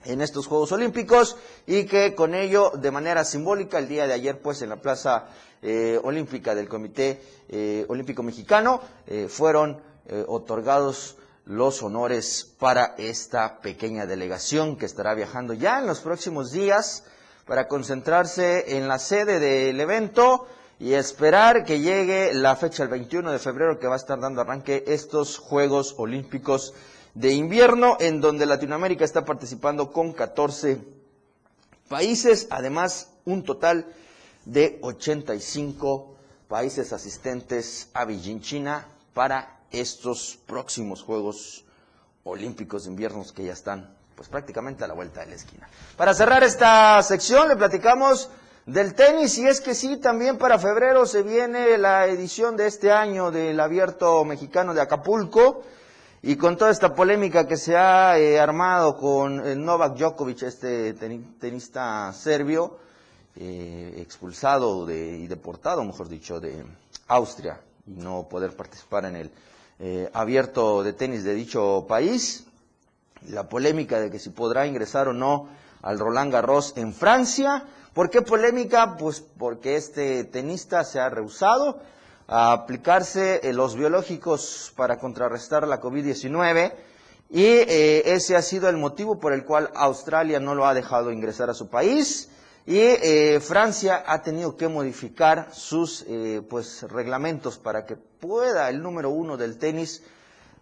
[0.04, 1.36] en estos Juegos Olímpicos
[1.66, 5.26] y que con ello, de manera simbólica, el día de ayer, pues en la Plaza
[6.02, 7.22] Olímpica del Comité
[7.88, 8.80] Olímpico Mexicano,
[9.28, 9.80] fueron
[10.26, 17.04] otorgados los honores para esta pequeña delegación que estará viajando ya en los próximos días
[17.46, 20.46] para concentrarse en la sede del evento
[20.78, 24.40] y esperar que llegue la fecha el 21 de febrero que va a estar dando
[24.40, 26.74] arranque estos Juegos Olímpicos
[27.14, 30.78] de invierno en donde Latinoamérica está participando con 14
[31.88, 33.86] países, además un total
[34.44, 36.14] de 85
[36.48, 41.64] países asistentes a Beijing, China, para estos próximos Juegos
[42.24, 45.68] Olímpicos de invierno que ya están pues prácticamente a la vuelta de la esquina.
[45.96, 48.30] Para cerrar esta sección le platicamos
[48.66, 52.92] del tenis, y es que sí, también para febrero se viene la edición de este
[52.92, 55.62] año del Abierto Mexicano de Acapulco,
[56.22, 60.94] y con toda esta polémica que se ha eh, armado con el Novak Djokovic, este
[60.94, 62.78] tenista serbio,
[63.34, 66.64] eh, expulsado de, y deportado, mejor dicho, de
[67.08, 69.30] Austria, y no poder participar en el
[69.80, 72.46] eh, abierto de tenis de dicho país,
[73.28, 75.48] la polémica de que si podrá ingresar o no
[75.82, 78.96] al Roland Garros en Francia, ¿Por qué polémica?
[78.96, 81.78] Pues porque este tenista se ha rehusado
[82.26, 86.72] a aplicarse eh, los biológicos para contrarrestar la COVID-19
[87.30, 91.10] y eh, ese ha sido el motivo por el cual Australia no lo ha dejado
[91.10, 92.28] ingresar a su país
[92.66, 96.04] y eh, Francia ha tenido que modificar sus
[96.48, 100.02] pues reglamentos para que pueda el número uno del tenis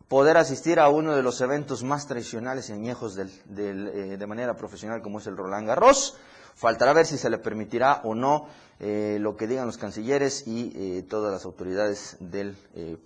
[0.09, 5.19] poder asistir a uno de los eventos más tradicionales y añejos de manera profesional como
[5.19, 6.17] es el Roland Garros.
[6.55, 8.47] Faltará ver si se le permitirá o no
[8.81, 12.97] eh, lo que digan los cancilleres y eh, todas las autoridades del, eh,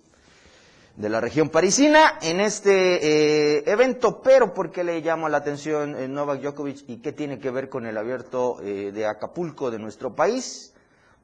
[0.95, 6.41] de la región parisina en este evento, pero ¿por qué le llama la atención Novak
[6.41, 10.73] Djokovic y qué tiene que ver con el abierto de Acapulco de nuestro país?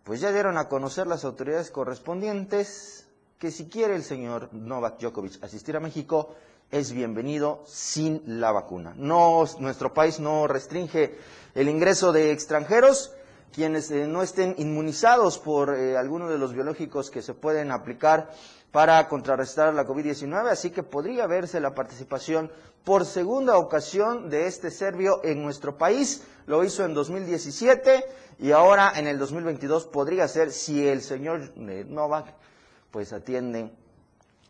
[0.04, 3.08] Pues ya dieron a conocer las autoridades correspondientes
[3.40, 6.36] que si quiere el señor Novak Djokovic asistir a México,
[6.72, 8.94] es bienvenido sin la vacuna.
[8.96, 11.18] No, nuestro país no restringe
[11.54, 13.14] el ingreso de extranjeros,
[13.54, 18.32] quienes eh, no estén inmunizados por eh, alguno de los biológicos que se pueden aplicar
[18.72, 22.50] para contrarrestar la COVID-19, así que podría verse la participación
[22.86, 26.24] por segunda ocasión de este serbio en nuestro país.
[26.48, 28.06] Lo hizo en 2017
[28.40, 32.34] y ahora en el 2022 podría ser si el señor eh, Novak
[32.92, 33.72] pues atiende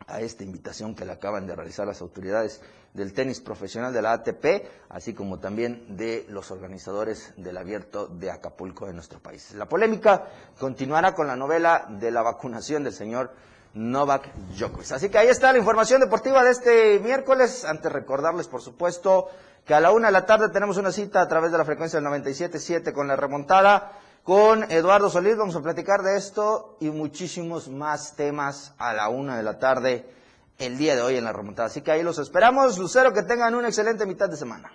[0.06, 2.60] a esta invitación que le acaban de realizar las autoridades
[2.94, 4.44] del tenis profesional de la ATP,
[4.90, 9.52] así como también de los organizadores del abierto de Acapulco de nuestro país.
[9.54, 10.26] La polémica
[10.58, 13.32] continuará con la novela de la vacunación del señor
[13.74, 14.28] Novak
[14.58, 14.92] Djokovic.
[14.92, 17.64] Así que ahí está la información deportiva de este miércoles.
[17.64, 19.28] Antes recordarles, por supuesto,
[19.64, 21.98] que a la una de la tarde tenemos una cita a través de la frecuencia
[22.00, 23.92] del 97.7 con la remontada
[24.22, 25.36] con Eduardo Solís.
[25.36, 30.06] Vamos a platicar de esto y muchísimos más temas a la una de la tarde
[30.58, 31.66] el día de hoy en la remontada.
[31.66, 32.78] Así que ahí los esperamos.
[32.78, 34.72] Lucero, que tengan una excelente mitad de semana.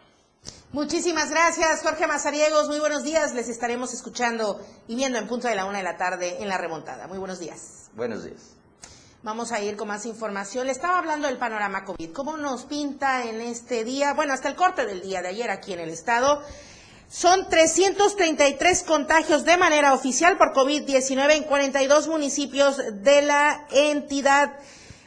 [0.73, 2.67] Muchísimas gracias, Jorge Mazariegos.
[2.67, 3.33] Muy buenos días.
[3.33, 6.57] Les estaremos escuchando y viendo en punto de la una de la tarde en la
[6.57, 7.07] remontada.
[7.07, 7.89] Muy buenos días.
[7.95, 8.57] Buenos días.
[9.23, 10.67] Vamos a ir con más información.
[10.67, 12.11] Le estaba hablando del panorama COVID.
[12.11, 14.13] ¿Cómo nos pinta en este día?
[14.13, 16.43] Bueno, hasta el corte del día de ayer aquí en el estado.
[17.09, 24.51] Son 333 contagios de manera oficial por COVID-19 en 42 municipios de la entidad.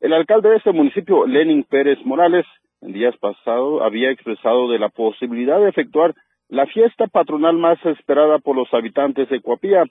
[0.00, 2.46] El alcalde de este municipio, Lenin Pérez Morales,
[2.82, 6.14] en días pasados había expresado de la posibilidad de efectuar
[6.48, 9.84] la fiesta patronal más esperada por los habitantes de Coapía.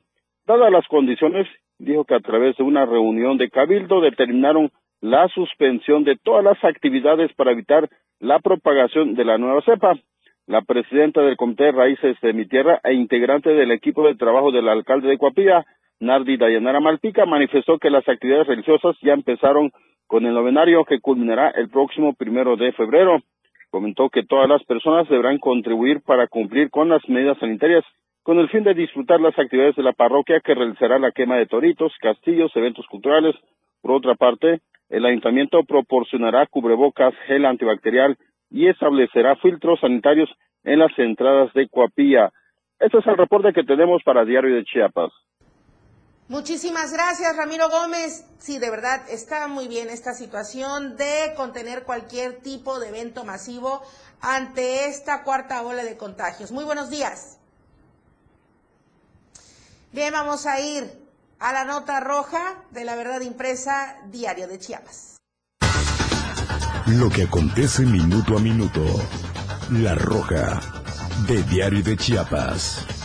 [0.46, 1.48] Dadas las condiciones,
[1.80, 4.70] dijo que a través de una reunión de cabildo determinaron
[5.00, 7.90] la suspensión de todas las actividades para evitar
[8.20, 9.96] la propagación de la nueva cepa.
[10.46, 14.52] La presidenta del Comité de Raíces de mi tierra e integrante del equipo de trabajo
[14.52, 15.66] del alcalde de Coapilla,
[16.00, 19.72] Nardi Dayanara Malpica, manifestó que las actividades religiosas ya empezaron
[20.12, 23.22] con el novenario que culminará el próximo primero de febrero.
[23.70, 27.86] Comentó que todas las personas deberán contribuir para cumplir con las medidas sanitarias
[28.22, 31.46] con el fin de disfrutar las actividades de la parroquia que realizará la quema de
[31.46, 33.36] toritos, castillos, eventos culturales.
[33.82, 34.60] Por otra parte,
[34.90, 38.18] el ayuntamiento proporcionará cubrebocas, gel antibacterial
[38.50, 40.30] y establecerá filtros sanitarios
[40.66, 42.32] en las entradas de Coapilla.
[42.82, 45.14] Este es el reporte que tenemos para Diario de Chiapas.
[46.32, 48.24] Muchísimas gracias, Ramiro Gómez.
[48.40, 53.82] Sí, de verdad, está muy bien esta situación de contener cualquier tipo de evento masivo
[54.22, 56.54] ante esta cuarta ola de contagios.
[56.54, 57.36] Muy buenos días.
[59.92, 61.06] Bien, vamos a ir
[61.38, 65.18] a la nota roja de la verdad impresa, Diario de Chiapas.
[66.86, 68.86] Lo que acontece minuto a minuto.
[69.70, 70.62] La roja
[71.28, 73.01] de Diario de Chiapas.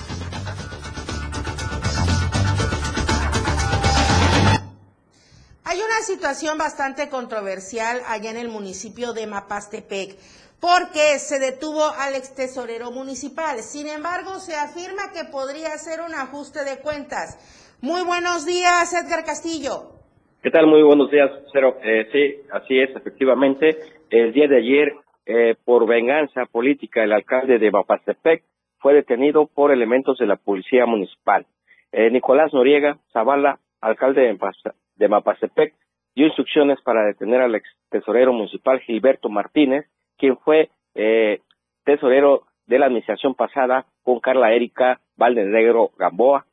[6.27, 10.18] Situación bastante controversial allá en el municipio de Mapastepec
[10.61, 13.59] porque se detuvo al ex tesorero municipal.
[13.59, 17.39] Sin embargo, se afirma que podría ser un ajuste de cuentas.
[17.81, 19.95] Muy buenos días, Edgar Castillo.
[20.43, 20.66] ¿Qué tal?
[20.66, 21.77] Muy buenos días, Cero.
[21.85, 23.79] Eh, sí, así es, efectivamente.
[24.11, 24.95] El día de ayer,
[25.27, 28.43] eh, por venganza política, el alcalde de Mapastepec
[28.81, 31.47] fue detenido por elementos de la policía municipal.
[31.93, 34.22] Eh, Nicolás Noriega Zavala, alcalde
[34.97, 35.72] de, Mapastepec,
[36.17, 39.87] dio instrucciones para detener al ex tesorero municipal Gilberto Martínez,
[40.17, 41.41] quien fue eh,
[41.85, 46.47] tesorero de la administración pasada con Carla Erika Valdenegro Gamboa,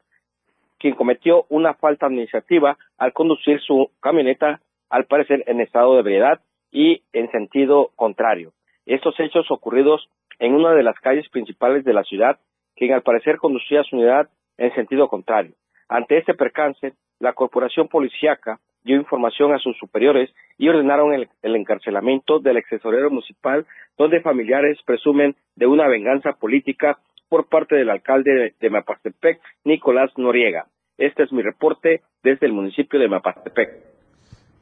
[0.80, 4.60] quien cometió una falta administrativa al conducir su camioneta,
[4.90, 8.52] al parecer en estado de ebriedad y en sentido contrario.
[8.86, 10.10] Estos hechos ocurridos
[10.40, 12.38] en una de las calles principales de la ciudad,
[12.76, 15.54] quien al parecer conducía su unidad en sentido contrario.
[15.88, 22.40] Ante este percance, la corporación policíaca dio información a sus superiores y ordenaron el, encarcelamiento
[22.40, 23.66] del excesorero municipal,
[23.98, 30.68] donde familiares presumen de una venganza política por parte del alcalde de Mapastepec, Nicolás Noriega.
[30.98, 33.70] Este es mi reporte desde el municipio de Mapastepec.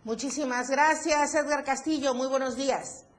[0.04, 2.14] Muchísimas gracias, Edgar Castillo.
[2.14, 3.11] Muy buenos días.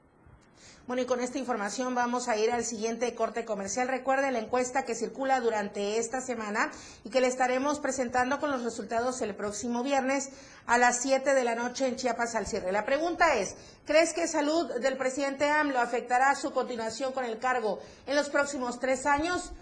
[0.89, 3.87] Bueno, y con esta información vamos a ir al siguiente corte comercial.
[3.87, 6.73] Recuerde la encuesta que circula durante esta semana
[7.05, 10.31] y que le estaremos presentando con los resultados el próximo viernes
[10.67, 12.73] a las 7 de la noche en Chiapas al cierre.
[12.73, 13.55] La pregunta es,
[13.87, 18.81] ¿crees que salud del presidente AMLO afectará su continuación con el cargo en los próximos
[18.81, 19.53] tres años?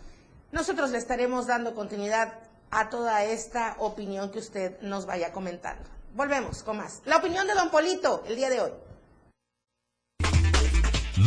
[0.53, 2.33] Nosotros le estaremos dando continuidad
[2.71, 5.85] a toda esta opinión que usted nos vaya comentando.
[6.15, 7.03] Volvemos con más.
[7.05, 8.73] La opinión de don Polito el día de hoy.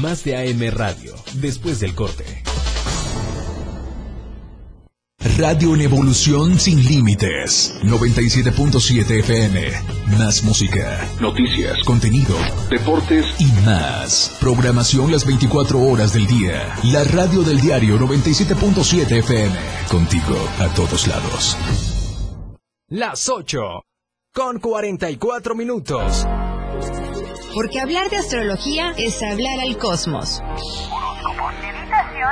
[0.01, 2.25] Más de AM Radio, después del corte.
[5.37, 7.73] Radio en evolución sin límites.
[7.83, 9.71] 97.7 FM.
[10.17, 11.07] Más música.
[11.21, 11.77] Noticias.
[11.85, 12.35] Contenido.
[12.69, 14.35] Deportes y más.
[14.39, 16.75] Programación las 24 horas del día.
[16.91, 19.55] La radio del diario 97.7 FM.
[19.89, 21.57] Contigo a todos lados.
[22.89, 23.61] Las 8.
[24.33, 26.25] Con 44 minutos.
[27.53, 30.41] Porque hablar de astrología es hablar al cosmos.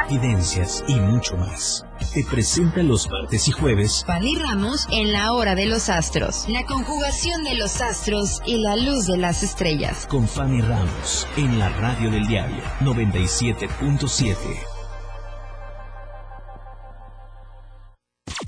[0.10, 1.86] Evidencias y mucho más.
[2.14, 4.04] Te presenta los martes y jueves.
[4.06, 6.46] Fanny Ramos en la hora de los astros.
[6.50, 10.08] La conjugación de los astros y la luz de las estrellas.
[10.08, 14.71] Con Fanny Ramos en la radio del diario 97.7.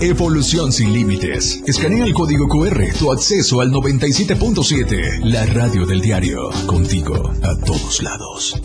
[0.00, 1.60] Evolución sin límites.
[1.66, 5.24] Escanea el código QR, tu acceso al 97.7.
[5.24, 6.50] La radio del diario.
[6.66, 8.62] Contigo a todos lados.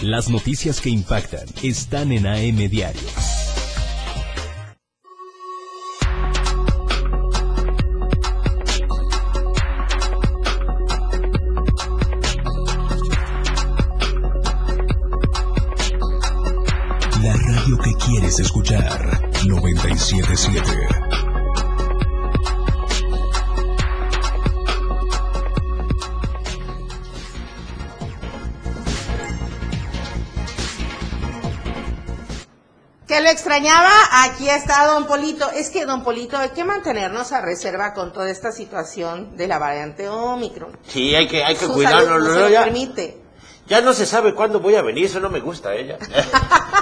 [0.00, 3.33] Las noticias que impactan están en AM Diario.
[33.54, 33.90] Extrañaba,
[34.24, 35.48] aquí está Don Polito.
[35.50, 39.58] Es que, Don Polito, hay que mantenernos a reserva con toda esta situación de la
[39.58, 40.76] variante Omicron.
[40.88, 42.04] Sí, hay que, hay que Su cuidarnos.
[42.04, 42.48] salud no ¿no?
[42.48, 43.22] ya, permite.
[43.68, 45.98] ya no se sabe cuándo voy a venir, eso no me gusta ella.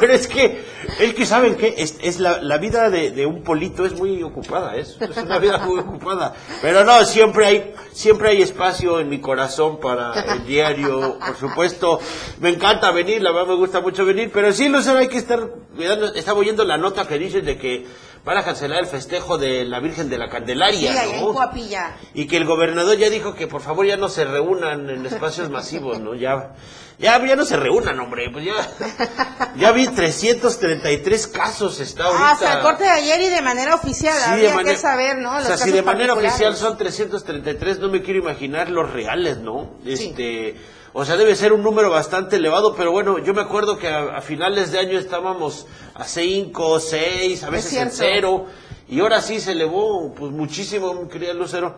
[0.00, 0.64] Pero es que,
[1.00, 4.22] es que saben que es, es la, la vida de, de un polito es muy
[4.22, 6.34] ocupada, es, es una vida muy ocupada.
[6.60, 12.00] Pero no, siempre hay, siempre hay espacio en mi corazón para el diario, por supuesto.
[12.40, 15.48] Me encanta venir, la verdad me gusta mucho venir, pero sí, Lucero, hay que estar
[15.74, 16.12] cuidando.
[16.14, 17.86] Estaba oyendo la nota que dicen de que
[18.26, 21.32] van a cancelar el festejo de la Virgen de la Sí, Candelaria, en ¿no?
[21.32, 21.94] Coapilla.
[22.12, 25.48] Y que el gobernador ya dijo que por favor ya no se reúnan en espacios
[25.48, 26.14] masivos, ¿no?
[26.14, 26.54] Ya,
[26.98, 28.54] ya, ya no se reúnan, hombre, pues ya,
[29.56, 32.24] ya vi 333 casos está ahorita.
[32.28, 34.16] Ah, hasta el corte de ayer y de manera oficial.
[34.18, 35.30] Sí, habría de manera- que saber, ¿no?
[35.30, 39.38] o Los sea, si de manera oficial son 333, no me quiero imaginar los reales,
[39.38, 39.70] ¿no?
[39.86, 40.56] Este,
[40.98, 44.16] o sea, debe ser un número bastante elevado, pero bueno, yo me acuerdo que a,
[44.16, 48.46] a finales de año estábamos a 5, 6, a veces en cero,
[48.88, 51.76] y ahora sí se elevó pues muchísimo, mi querida Lucero.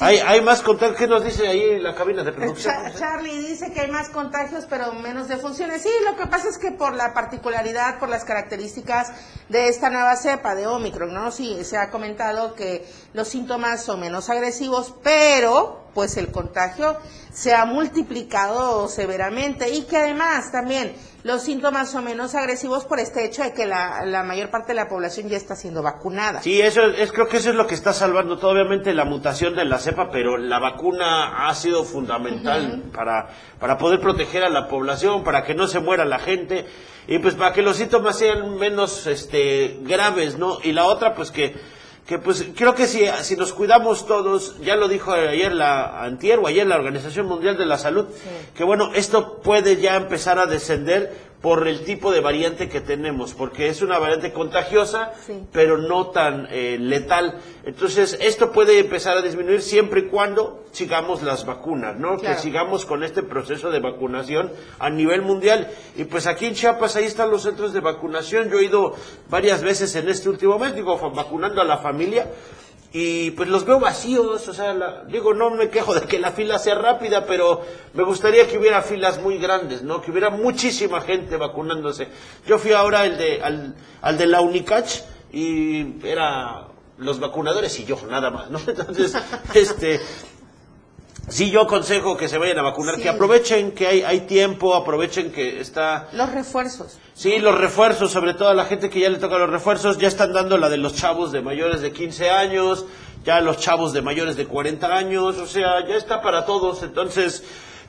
[0.00, 2.72] Hay, hay más contar, ¿qué nos dice ahí en la cabina de producción?
[2.72, 5.82] Cha- Charlie dice que hay más contagios, pero menos defunciones.
[5.82, 9.10] Sí, lo que pasa es que por la particularidad, por las características
[9.48, 11.32] de esta nueva cepa de Omicron, ¿no?
[11.32, 16.96] Sí, se ha comentado que los síntomas son menos agresivos, pero pues el contagio
[17.32, 20.92] se ha multiplicado severamente y que además también
[21.24, 24.74] los síntomas son menos agresivos por este hecho de que la, la mayor parte de
[24.76, 26.40] la población ya está siendo vacunada.
[26.40, 29.56] Sí, eso es, creo que eso es lo que está salvando todo, obviamente la mutación
[29.56, 34.68] de la cepa, pero la vacuna ha sido fundamental para, para poder proteger a la
[34.68, 36.64] población, para que no se muera la gente
[37.08, 40.58] y pues para que los síntomas sean menos este graves, ¿no?
[40.62, 41.56] Y la otra pues que
[42.08, 46.38] que pues creo que si, si nos cuidamos todos, ya lo dijo ayer la antier
[46.38, 48.06] o ayer la Organización Mundial de la Salud,
[48.54, 53.32] que bueno, esto puede ya empezar a descender por el tipo de variante que tenemos,
[53.32, 55.12] porque es una variante contagiosa,
[55.52, 57.38] pero no tan eh, letal.
[57.64, 62.16] Entonces, esto puede empezar a disminuir siempre y cuando sigamos las vacunas, ¿no?
[62.16, 62.34] Claro.
[62.34, 65.70] Que sigamos con este proceso de vacunación a nivel mundial.
[65.96, 68.50] Y pues aquí en Chiapas, ahí están los centros de vacunación.
[68.50, 68.94] Yo he ido
[69.28, 72.26] varias veces en este último mes, digo, vacunando a la familia.
[72.90, 76.32] Y pues los veo vacíos, o sea, la- digo, no me quejo de que la
[76.32, 77.60] fila sea rápida, pero
[77.92, 80.00] me gustaría que hubiera filas muy grandes, ¿no?
[80.00, 82.08] Que hubiera muchísima gente vacunándose.
[82.46, 84.88] Yo fui ahora el de, al, al de la Unicach
[85.30, 88.58] y era los vacunadores y yo, nada más, ¿no?
[88.66, 89.14] Entonces,
[89.54, 90.00] este,
[91.28, 93.02] sí, yo aconsejo que se vayan a vacunar, Sí.
[93.02, 96.08] que aprovechen que hay, hay tiempo, aprovechen que está...
[96.12, 96.98] Los refuerzos.
[97.14, 100.08] Sí, los refuerzos, sobre todo a la gente que ya le toca los refuerzos, ya
[100.08, 102.84] están dando la de los chavos de mayores de 15 años,
[103.24, 107.42] ya los chavos de mayores de 40 años, o sea, ya está para todos, entonces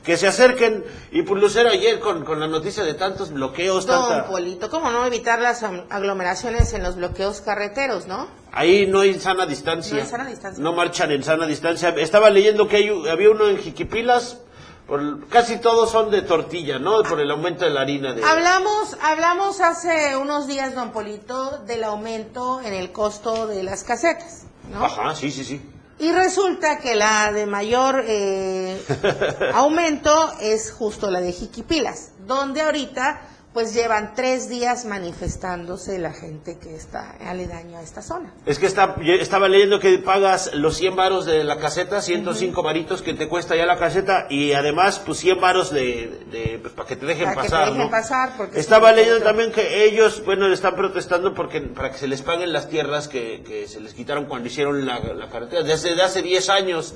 [0.04, 0.84] que se acerquen.
[1.12, 4.26] Y pues Lucero ayer con, con la noticia de tantos bloqueos, Don tanta...
[4.28, 8.28] Polito, ¿cómo no evitar las aglomeraciones en los bloqueos carreteros, no?
[8.52, 9.96] Ahí no hay sana distancia.
[9.96, 10.62] No hay sana distancia.
[10.62, 11.90] No marchan en sana distancia.
[11.90, 14.38] Estaba leyendo que hay, había uno en Jiquipilas,
[14.86, 17.02] por- casi todos son de tortilla, ¿no?
[17.02, 18.12] Por el aumento de la harina.
[18.12, 18.24] De...
[18.24, 24.44] Hablamos, hablamos hace unos días, don Polito, del aumento en el costo de las casetas,
[24.72, 24.84] ¿no?
[24.84, 25.60] Ajá, sí, sí, sí.
[26.00, 28.80] Y resulta que la de mayor eh,
[29.54, 33.20] aumento es justo la de Jiquipilas, donde ahorita
[33.52, 38.32] pues llevan tres días manifestándose la gente que está aledaño a esta zona.
[38.46, 42.62] Es que está, yo estaba leyendo que pagas los 100 varos de la caseta, 105
[42.62, 46.72] varitos que te cuesta ya la caseta y además pues 100 varos de, de- pues,
[46.74, 47.90] para que te dejen Para que pasar, te dejen ¿no?
[47.90, 51.98] pasar, porque Estaba leyendo otro- también que ellos, bueno, le están protestando porque para que
[51.98, 55.62] se les paguen las tierras que, que se les quitaron cuando hicieron la, la carretera,
[55.64, 56.94] desde hace 10 años.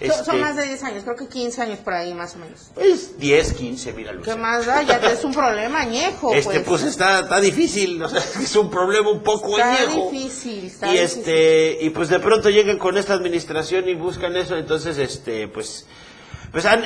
[0.00, 2.38] Son- Son este, más de 10 años, creo que 15 años por ahí más o
[2.38, 2.70] menos.
[2.74, 4.34] Pues 10, 15, mira, Lucía.
[4.34, 4.82] ¿Qué más da?
[4.82, 6.32] Ya es un problema añejo.
[6.34, 10.10] Este, pues, está, está difícil, o sea, es un problema un poco Está añejo.
[10.10, 11.18] difícil, está y difícil.
[11.20, 15.86] este y pues de pronto llegan con esta administración y buscan eso entonces este pues
[16.52, 16.82] pues han,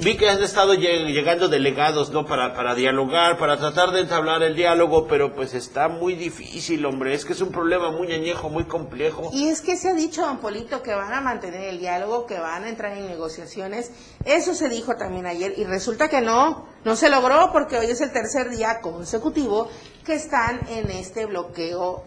[0.00, 4.42] vi que han estado lle- llegando delegados no para para dialogar para tratar de entablar
[4.42, 8.50] el diálogo pero pues está muy difícil hombre es que es un problema muy añejo
[8.50, 11.78] muy complejo Y es que se ha dicho, don Polito, que van a mantener el
[11.78, 13.90] diálogo, que van a entrar en negociaciones.
[14.24, 18.00] Eso se dijo también ayer y resulta que no, no se logró porque hoy es
[18.00, 19.68] el tercer día consecutivo
[20.04, 22.04] que están en este bloqueo,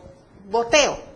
[0.49, 1.08] boteo.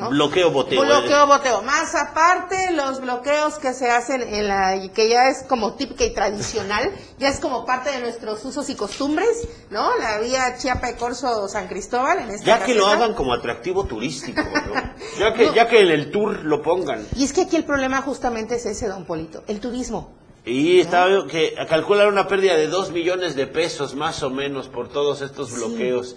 [0.00, 0.10] ¿No?
[0.10, 1.62] bloqueo boteo Bloqueo, boteo.
[1.62, 6.14] Más aparte, los bloqueos que se hacen en la, que ya es como típica y
[6.14, 9.96] tradicional, ya es como parte de nuestros usos y costumbres, ¿no?
[9.98, 13.84] La vía Chiapa y Corso San Cristóbal, en esta ya que lo hagan como atractivo
[13.84, 14.74] turístico ¿no?
[15.18, 18.02] ya que ya que en el tour lo pongan Y es que aquí el problema
[18.02, 20.20] justamente es ese, don Polito, el turismo.
[20.44, 24.88] Y estaba que calculan una pérdida de 2 millones de pesos más o menos por
[24.88, 26.16] todos estos bloqueos.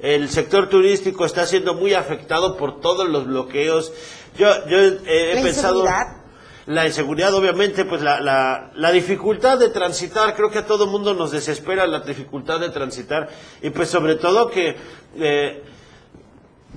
[0.00, 3.92] El sector turístico está siendo muy afectado por todos los bloqueos.
[4.36, 5.80] Yo, yo eh, he La pensado...
[5.80, 6.16] inseguridad.
[6.66, 11.12] La inseguridad, obviamente, pues la, la, la dificultad de transitar, creo que a todo mundo
[11.12, 13.28] nos desespera la dificultad de transitar
[13.62, 14.76] y pues sobre todo que...
[15.16, 15.62] eh,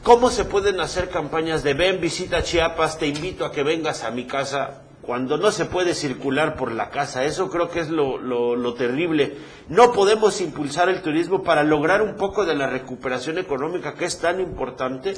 [0.04, 4.12] ¿Cómo se pueden hacer campañas de ven, visita Chiapas, te invito a que vengas a
[4.12, 4.82] mi casa?
[5.06, 8.74] Cuando no se puede circular por la casa, eso creo que es lo, lo, lo
[8.74, 9.38] terrible.
[9.70, 14.20] No podemos impulsar el turismo para lograr un poco de la recuperación económica que es
[14.20, 15.14] tan importante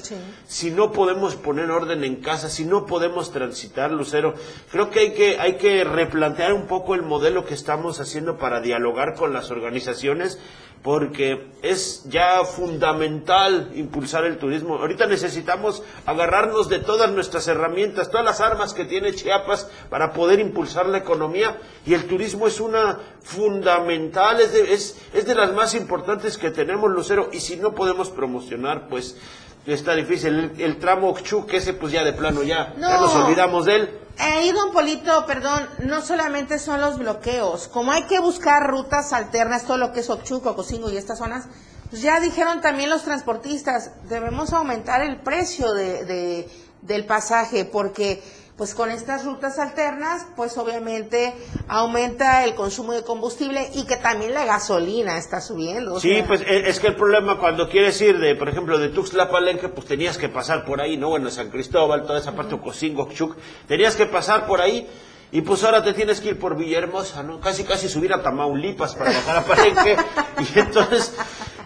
[0.45, 4.33] si no podemos poner orden en casa, si no podemos transitar, Lucero.
[4.71, 8.59] Creo que hay que, hay que replantear un poco el modelo que estamos haciendo para
[8.59, 10.39] dialogar con las organizaciones
[10.83, 14.75] porque es ya fundamental impulsar el turismo.
[14.75, 20.39] Ahorita necesitamos agarrarnos de todas nuestras herramientas, todas las armas que tiene Chiapas para poder
[20.39, 25.53] impulsar la economía y el turismo es una fundamental, es de, es, es de las
[25.53, 29.17] más importantes que tenemos, Lucero, y si no podemos promocionar, pues
[29.65, 30.51] está difícil.
[30.57, 33.01] El, el tramo Ochuc, ese pues ya de plano ya, ya No.
[33.01, 33.89] nos olvidamos de él.
[34.19, 39.65] Ahí, don Polito, perdón, no solamente son los bloqueos, como hay que buscar rutas alternas,
[39.65, 41.45] todo lo que es Ochuco, Cocingo y estas zonas,
[41.91, 46.49] pues ya dijeron también los transportistas, debemos aumentar el precio de, de-
[46.81, 48.23] del pasaje, porque
[48.57, 51.33] pues con estas rutas alternas, pues obviamente
[51.67, 55.93] aumenta el consumo de combustible y que también la gasolina está subiendo.
[55.95, 58.79] o Sí, sea, pues e- es que el problema cuando quieres ir de, por ejemplo,
[58.79, 61.09] de Tuxtla Palenque, pues tenías que pasar por ahí, ¿no?
[61.09, 63.35] Bueno, San Cristóbal, toda esa parte, Ocosingo, Ochuc,
[63.67, 64.87] tenías que pasar por ahí
[65.31, 67.39] y pues ahora te tienes que ir por Villahermosa, ¿no?
[67.39, 69.97] Casi, casi subir a Tamaulipas para bajar a Palenque
[70.55, 71.13] y entonces,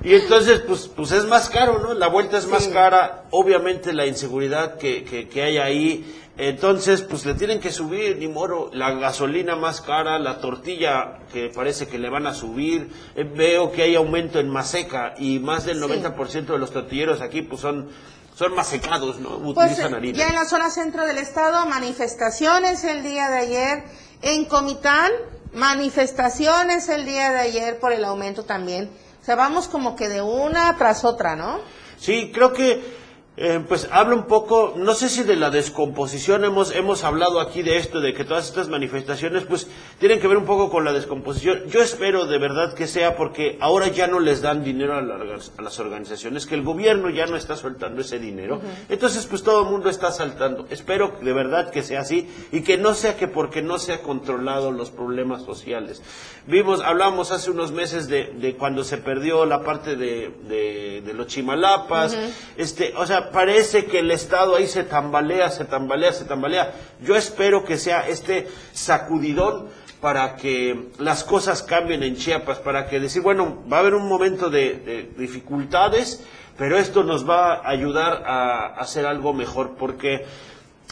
[0.03, 1.93] y entonces, pues, pues es más caro, ¿no?
[1.93, 6.17] La vuelta es más cara, obviamente la inseguridad que, que, que hay ahí,
[6.49, 11.49] entonces, pues le tienen que subir, ni moro, la gasolina más cara, la tortilla que
[11.53, 12.89] parece que le van a subir.
[13.15, 15.83] Eh, veo que hay aumento en maseca y más del Sí.
[15.83, 17.89] 90% de los tortilleros aquí pues son,
[18.35, 19.37] son masecados, ¿no?
[19.53, 20.17] Pues Utilizan eh, harina.
[20.17, 23.83] ya en la zona centro del estado, manifestaciones el día de ayer.
[24.23, 25.11] En Comitán,
[25.53, 28.89] manifestaciones el día de ayer por el aumento también.
[29.21, 31.59] O sea, vamos como que de una tras otra, ¿no?
[31.99, 33.00] Sí, creo que
[33.37, 37.63] eh, pues habla un poco, no sé si de la descomposición, hemos, hemos hablado aquí
[37.63, 39.67] de esto, de que todas estas manifestaciones pues
[39.99, 41.63] tienen que ver un poco con la descomposición.
[41.69, 45.53] Yo espero de verdad que sea porque ahora ya no les dan dinero a, las-
[45.57, 48.61] a las organizaciones, que el gobierno ya no está soltando ese dinero.
[48.89, 50.67] Entonces pues todo el mundo está saltando.
[50.69, 54.01] Espero de verdad que sea así y que no sea que porque no se ha
[54.01, 56.01] controlado los problemas sociales.
[56.47, 61.13] Vimos, hablamos hace unos meses de, de cuando se perdió la parte de, de, de
[61.13, 62.17] los chimalapas,
[62.57, 66.73] este, o sea, parece que el Estado ahí se tambalea, se tambalea, se tambalea.
[67.01, 69.69] Yo espero que sea este sacudidón
[70.01, 74.07] para que las cosas cambien en Chiapas, para que decir, bueno, va a haber un
[74.07, 76.23] momento de, de dificultades,
[76.57, 80.25] pero esto nos va a ayudar a, hacer algo mejor, porque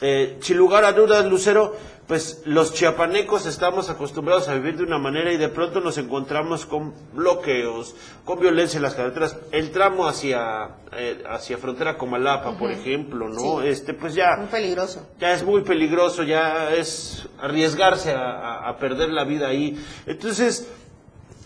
[0.02, 1.76] eh, sin lugar a dudas, Lucero,
[2.08, 6.66] pues los chiapanecos estamos acostumbrados a vivir de una manera y de pronto nos encontramos
[6.66, 7.95] con bloqueos,
[8.26, 9.38] con violencia en las carreteras.
[9.52, 13.62] El tramo hacia, eh, hacia frontera Comalapa, por ejemplo, ¿no?
[13.62, 13.68] Sí.
[13.68, 15.06] Este, pues ya Muy peligroso.
[15.20, 19.78] ya es muy peligroso, ya es arriesgarse a, a- a perder la vida ahí.
[20.08, 20.68] Entonces,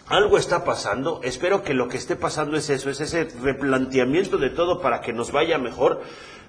[0.08, 1.20] algo está pasando.
[1.24, 5.12] Espero que lo que esté pasando es eso, es ese replanteamiento de todo para que
[5.12, 6.02] nos vaya mejor.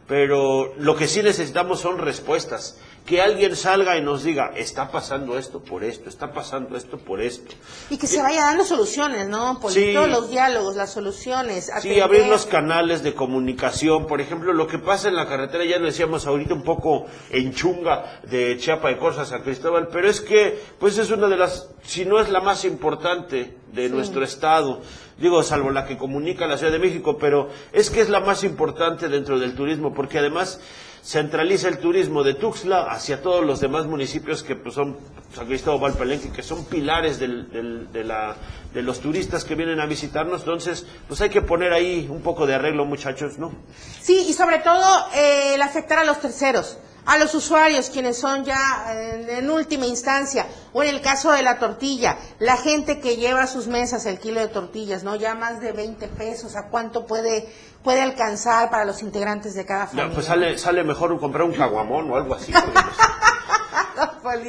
[0.07, 2.79] Pero lo que sí necesitamos son respuestas.
[3.07, 7.21] Que alguien salga y nos diga, está pasando esto por esto, está pasando esto por
[7.21, 7.55] esto.
[7.91, 9.61] Y que se vaya dando soluciones, ¿no?
[9.61, 10.11] Polito, Sí.
[10.11, 11.67] los diálogos, las soluciones.
[11.67, 12.03] Sí, atender.
[12.03, 14.07] abrir los canales de comunicación.
[14.07, 17.53] Por ejemplo, lo que pasa en la carretera, ya lo decíamos ahorita un poco en
[17.53, 21.37] chunga de Chiapa de Corsa a San Cristóbal, pero es que, pues es una de
[21.37, 23.93] las, si no es la más importante de Sí.
[23.93, 24.81] nuestro estado.
[25.19, 28.43] Digo, salvo la que comunica la Ciudad de México, pero es que es la más
[28.45, 30.61] importante dentro del turismo, porque además
[31.05, 34.97] centraliza el turismo de Tuxtla hacia todos los demás municipios que pues, son
[35.35, 38.37] San Cristóbal, Palenque, que son pilares del- de, la,
[38.73, 40.41] de los turistas que vienen a visitarnos.
[40.41, 43.53] Entonces, pues hay que poner ahí un poco de arreglo, muchachos, ¿no?
[44.01, 44.83] Sí, y sobre todo
[45.15, 49.87] eh, el afectar a los terceros, a los usuarios, quienes son ya eh, en última
[49.87, 54.07] instancia, o en el caso de la tortilla, la gente que lleva a sus mesas
[54.07, 55.15] el kilo de tortillas, ¿no?
[55.17, 57.49] Ya más de 20 pesos, ¿a cuánto puede,
[57.83, 60.15] puede alcanzar para los integrantes de cada Ya, familia?
[60.15, 62.53] pues sale, sale mejor comprar un caguamón o algo así.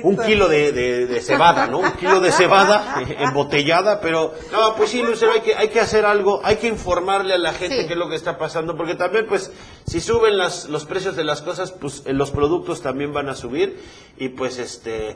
[0.04, 1.80] Un kilo de, de- de cebada, ¿no?
[1.80, 6.06] Un kilo de cebada embotellada, pero no, pues sí, Lucero, hay que, hay que hacer
[6.06, 7.88] algo, hay que informarle a la gente Sí.
[7.88, 9.52] qué es lo que está pasando, porque también, pues,
[9.88, 13.36] si suben las, los precios de las cosas, pues eh, los productos también van a
[13.36, 13.82] subir
[14.18, 15.16] y pues este,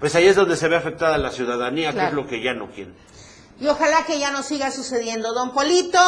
[0.00, 2.08] pues ahí es donde se ve afectada la ciudadanía, que Claro.
[2.10, 2.94] es lo que ya no quieren.
[3.60, 5.32] Y ojalá que ya no siga sucediendo.
[5.34, 5.98] Don Polito,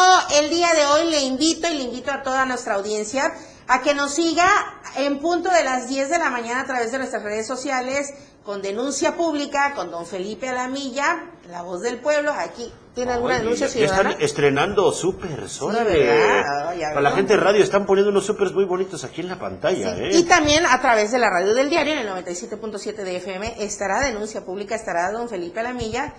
[0.40, 3.32] el día de hoy le invito y le invito a toda nuestra audiencia
[3.72, 4.48] a que nos siga
[4.96, 8.12] en punto de las 10 de la mañana a través de nuestras redes sociales
[8.42, 12.32] con denuncia pública, con don Felipe Alamilla, la voz del pueblo.
[12.32, 14.10] Aquí tiene alguna Oye, denuncia ciudadana.
[14.10, 19.04] están estrenando supers, Sí, Para la gente de radio están poniendo unos supers muy bonitos
[19.04, 20.16] aquí en la pantalla, ¿eh?
[20.16, 24.00] Y también a través de la radio del diario, en el 97.7 de FM, estará
[24.00, 26.12] denuncia pública, estará don Felipe Alamilla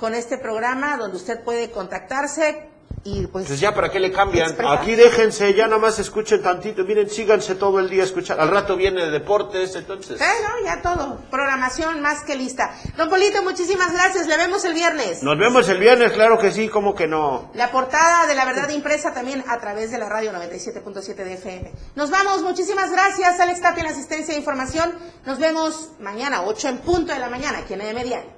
[0.00, 3.46] con este programa donde usted puede contactarse y pues...
[3.46, 4.48] Pues ya, ¿para qué le cambian?
[4.48, 4.78] expresar.
[4.78, 6.84] Aquí déjense, ya nada más escuchen tantito.
[6.84, 8.40] Miren, síganse todo el día a escuchar.
[8.40, 10.20] Al rato viene deportes, entonces.
[10.20, 11.18] Eh, no, ya todo.
[11.30, 12.74] Programación más que lista.
[12.96, 14.26] Don Polito, muchísimas gracias.
[14.26, 15.22] Le vemos el viernes.
[15.22, 17.50] Nos vemos el viernes, claro que sí, como que no.
[17.54, 21.72] La portada de la verdad impresa también a través de la radio 97.7 de FM.
[21.94, 23.40] Nos vamos, muchísimas gracias.
[23.40, 24.92] Alex Tapia en la asistencia de información.
[25.24, 28.37] Nos vemos mañana, 8 en punto de la mañana, aquí en EM Diario.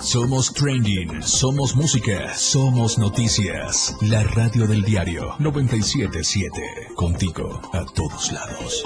[0.00, 3.96] Somos trending, somos música, somos noticias.
[4.02, 6.94] La radio del diario 977.
[6.94, 8.84] Contigo a todos lados.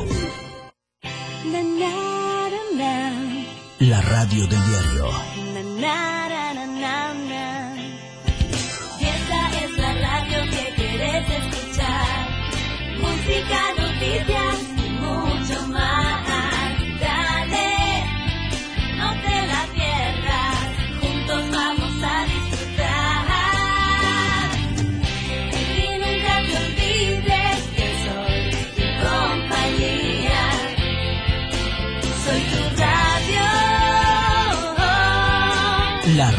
[3.79, 6.22] La radio del diario.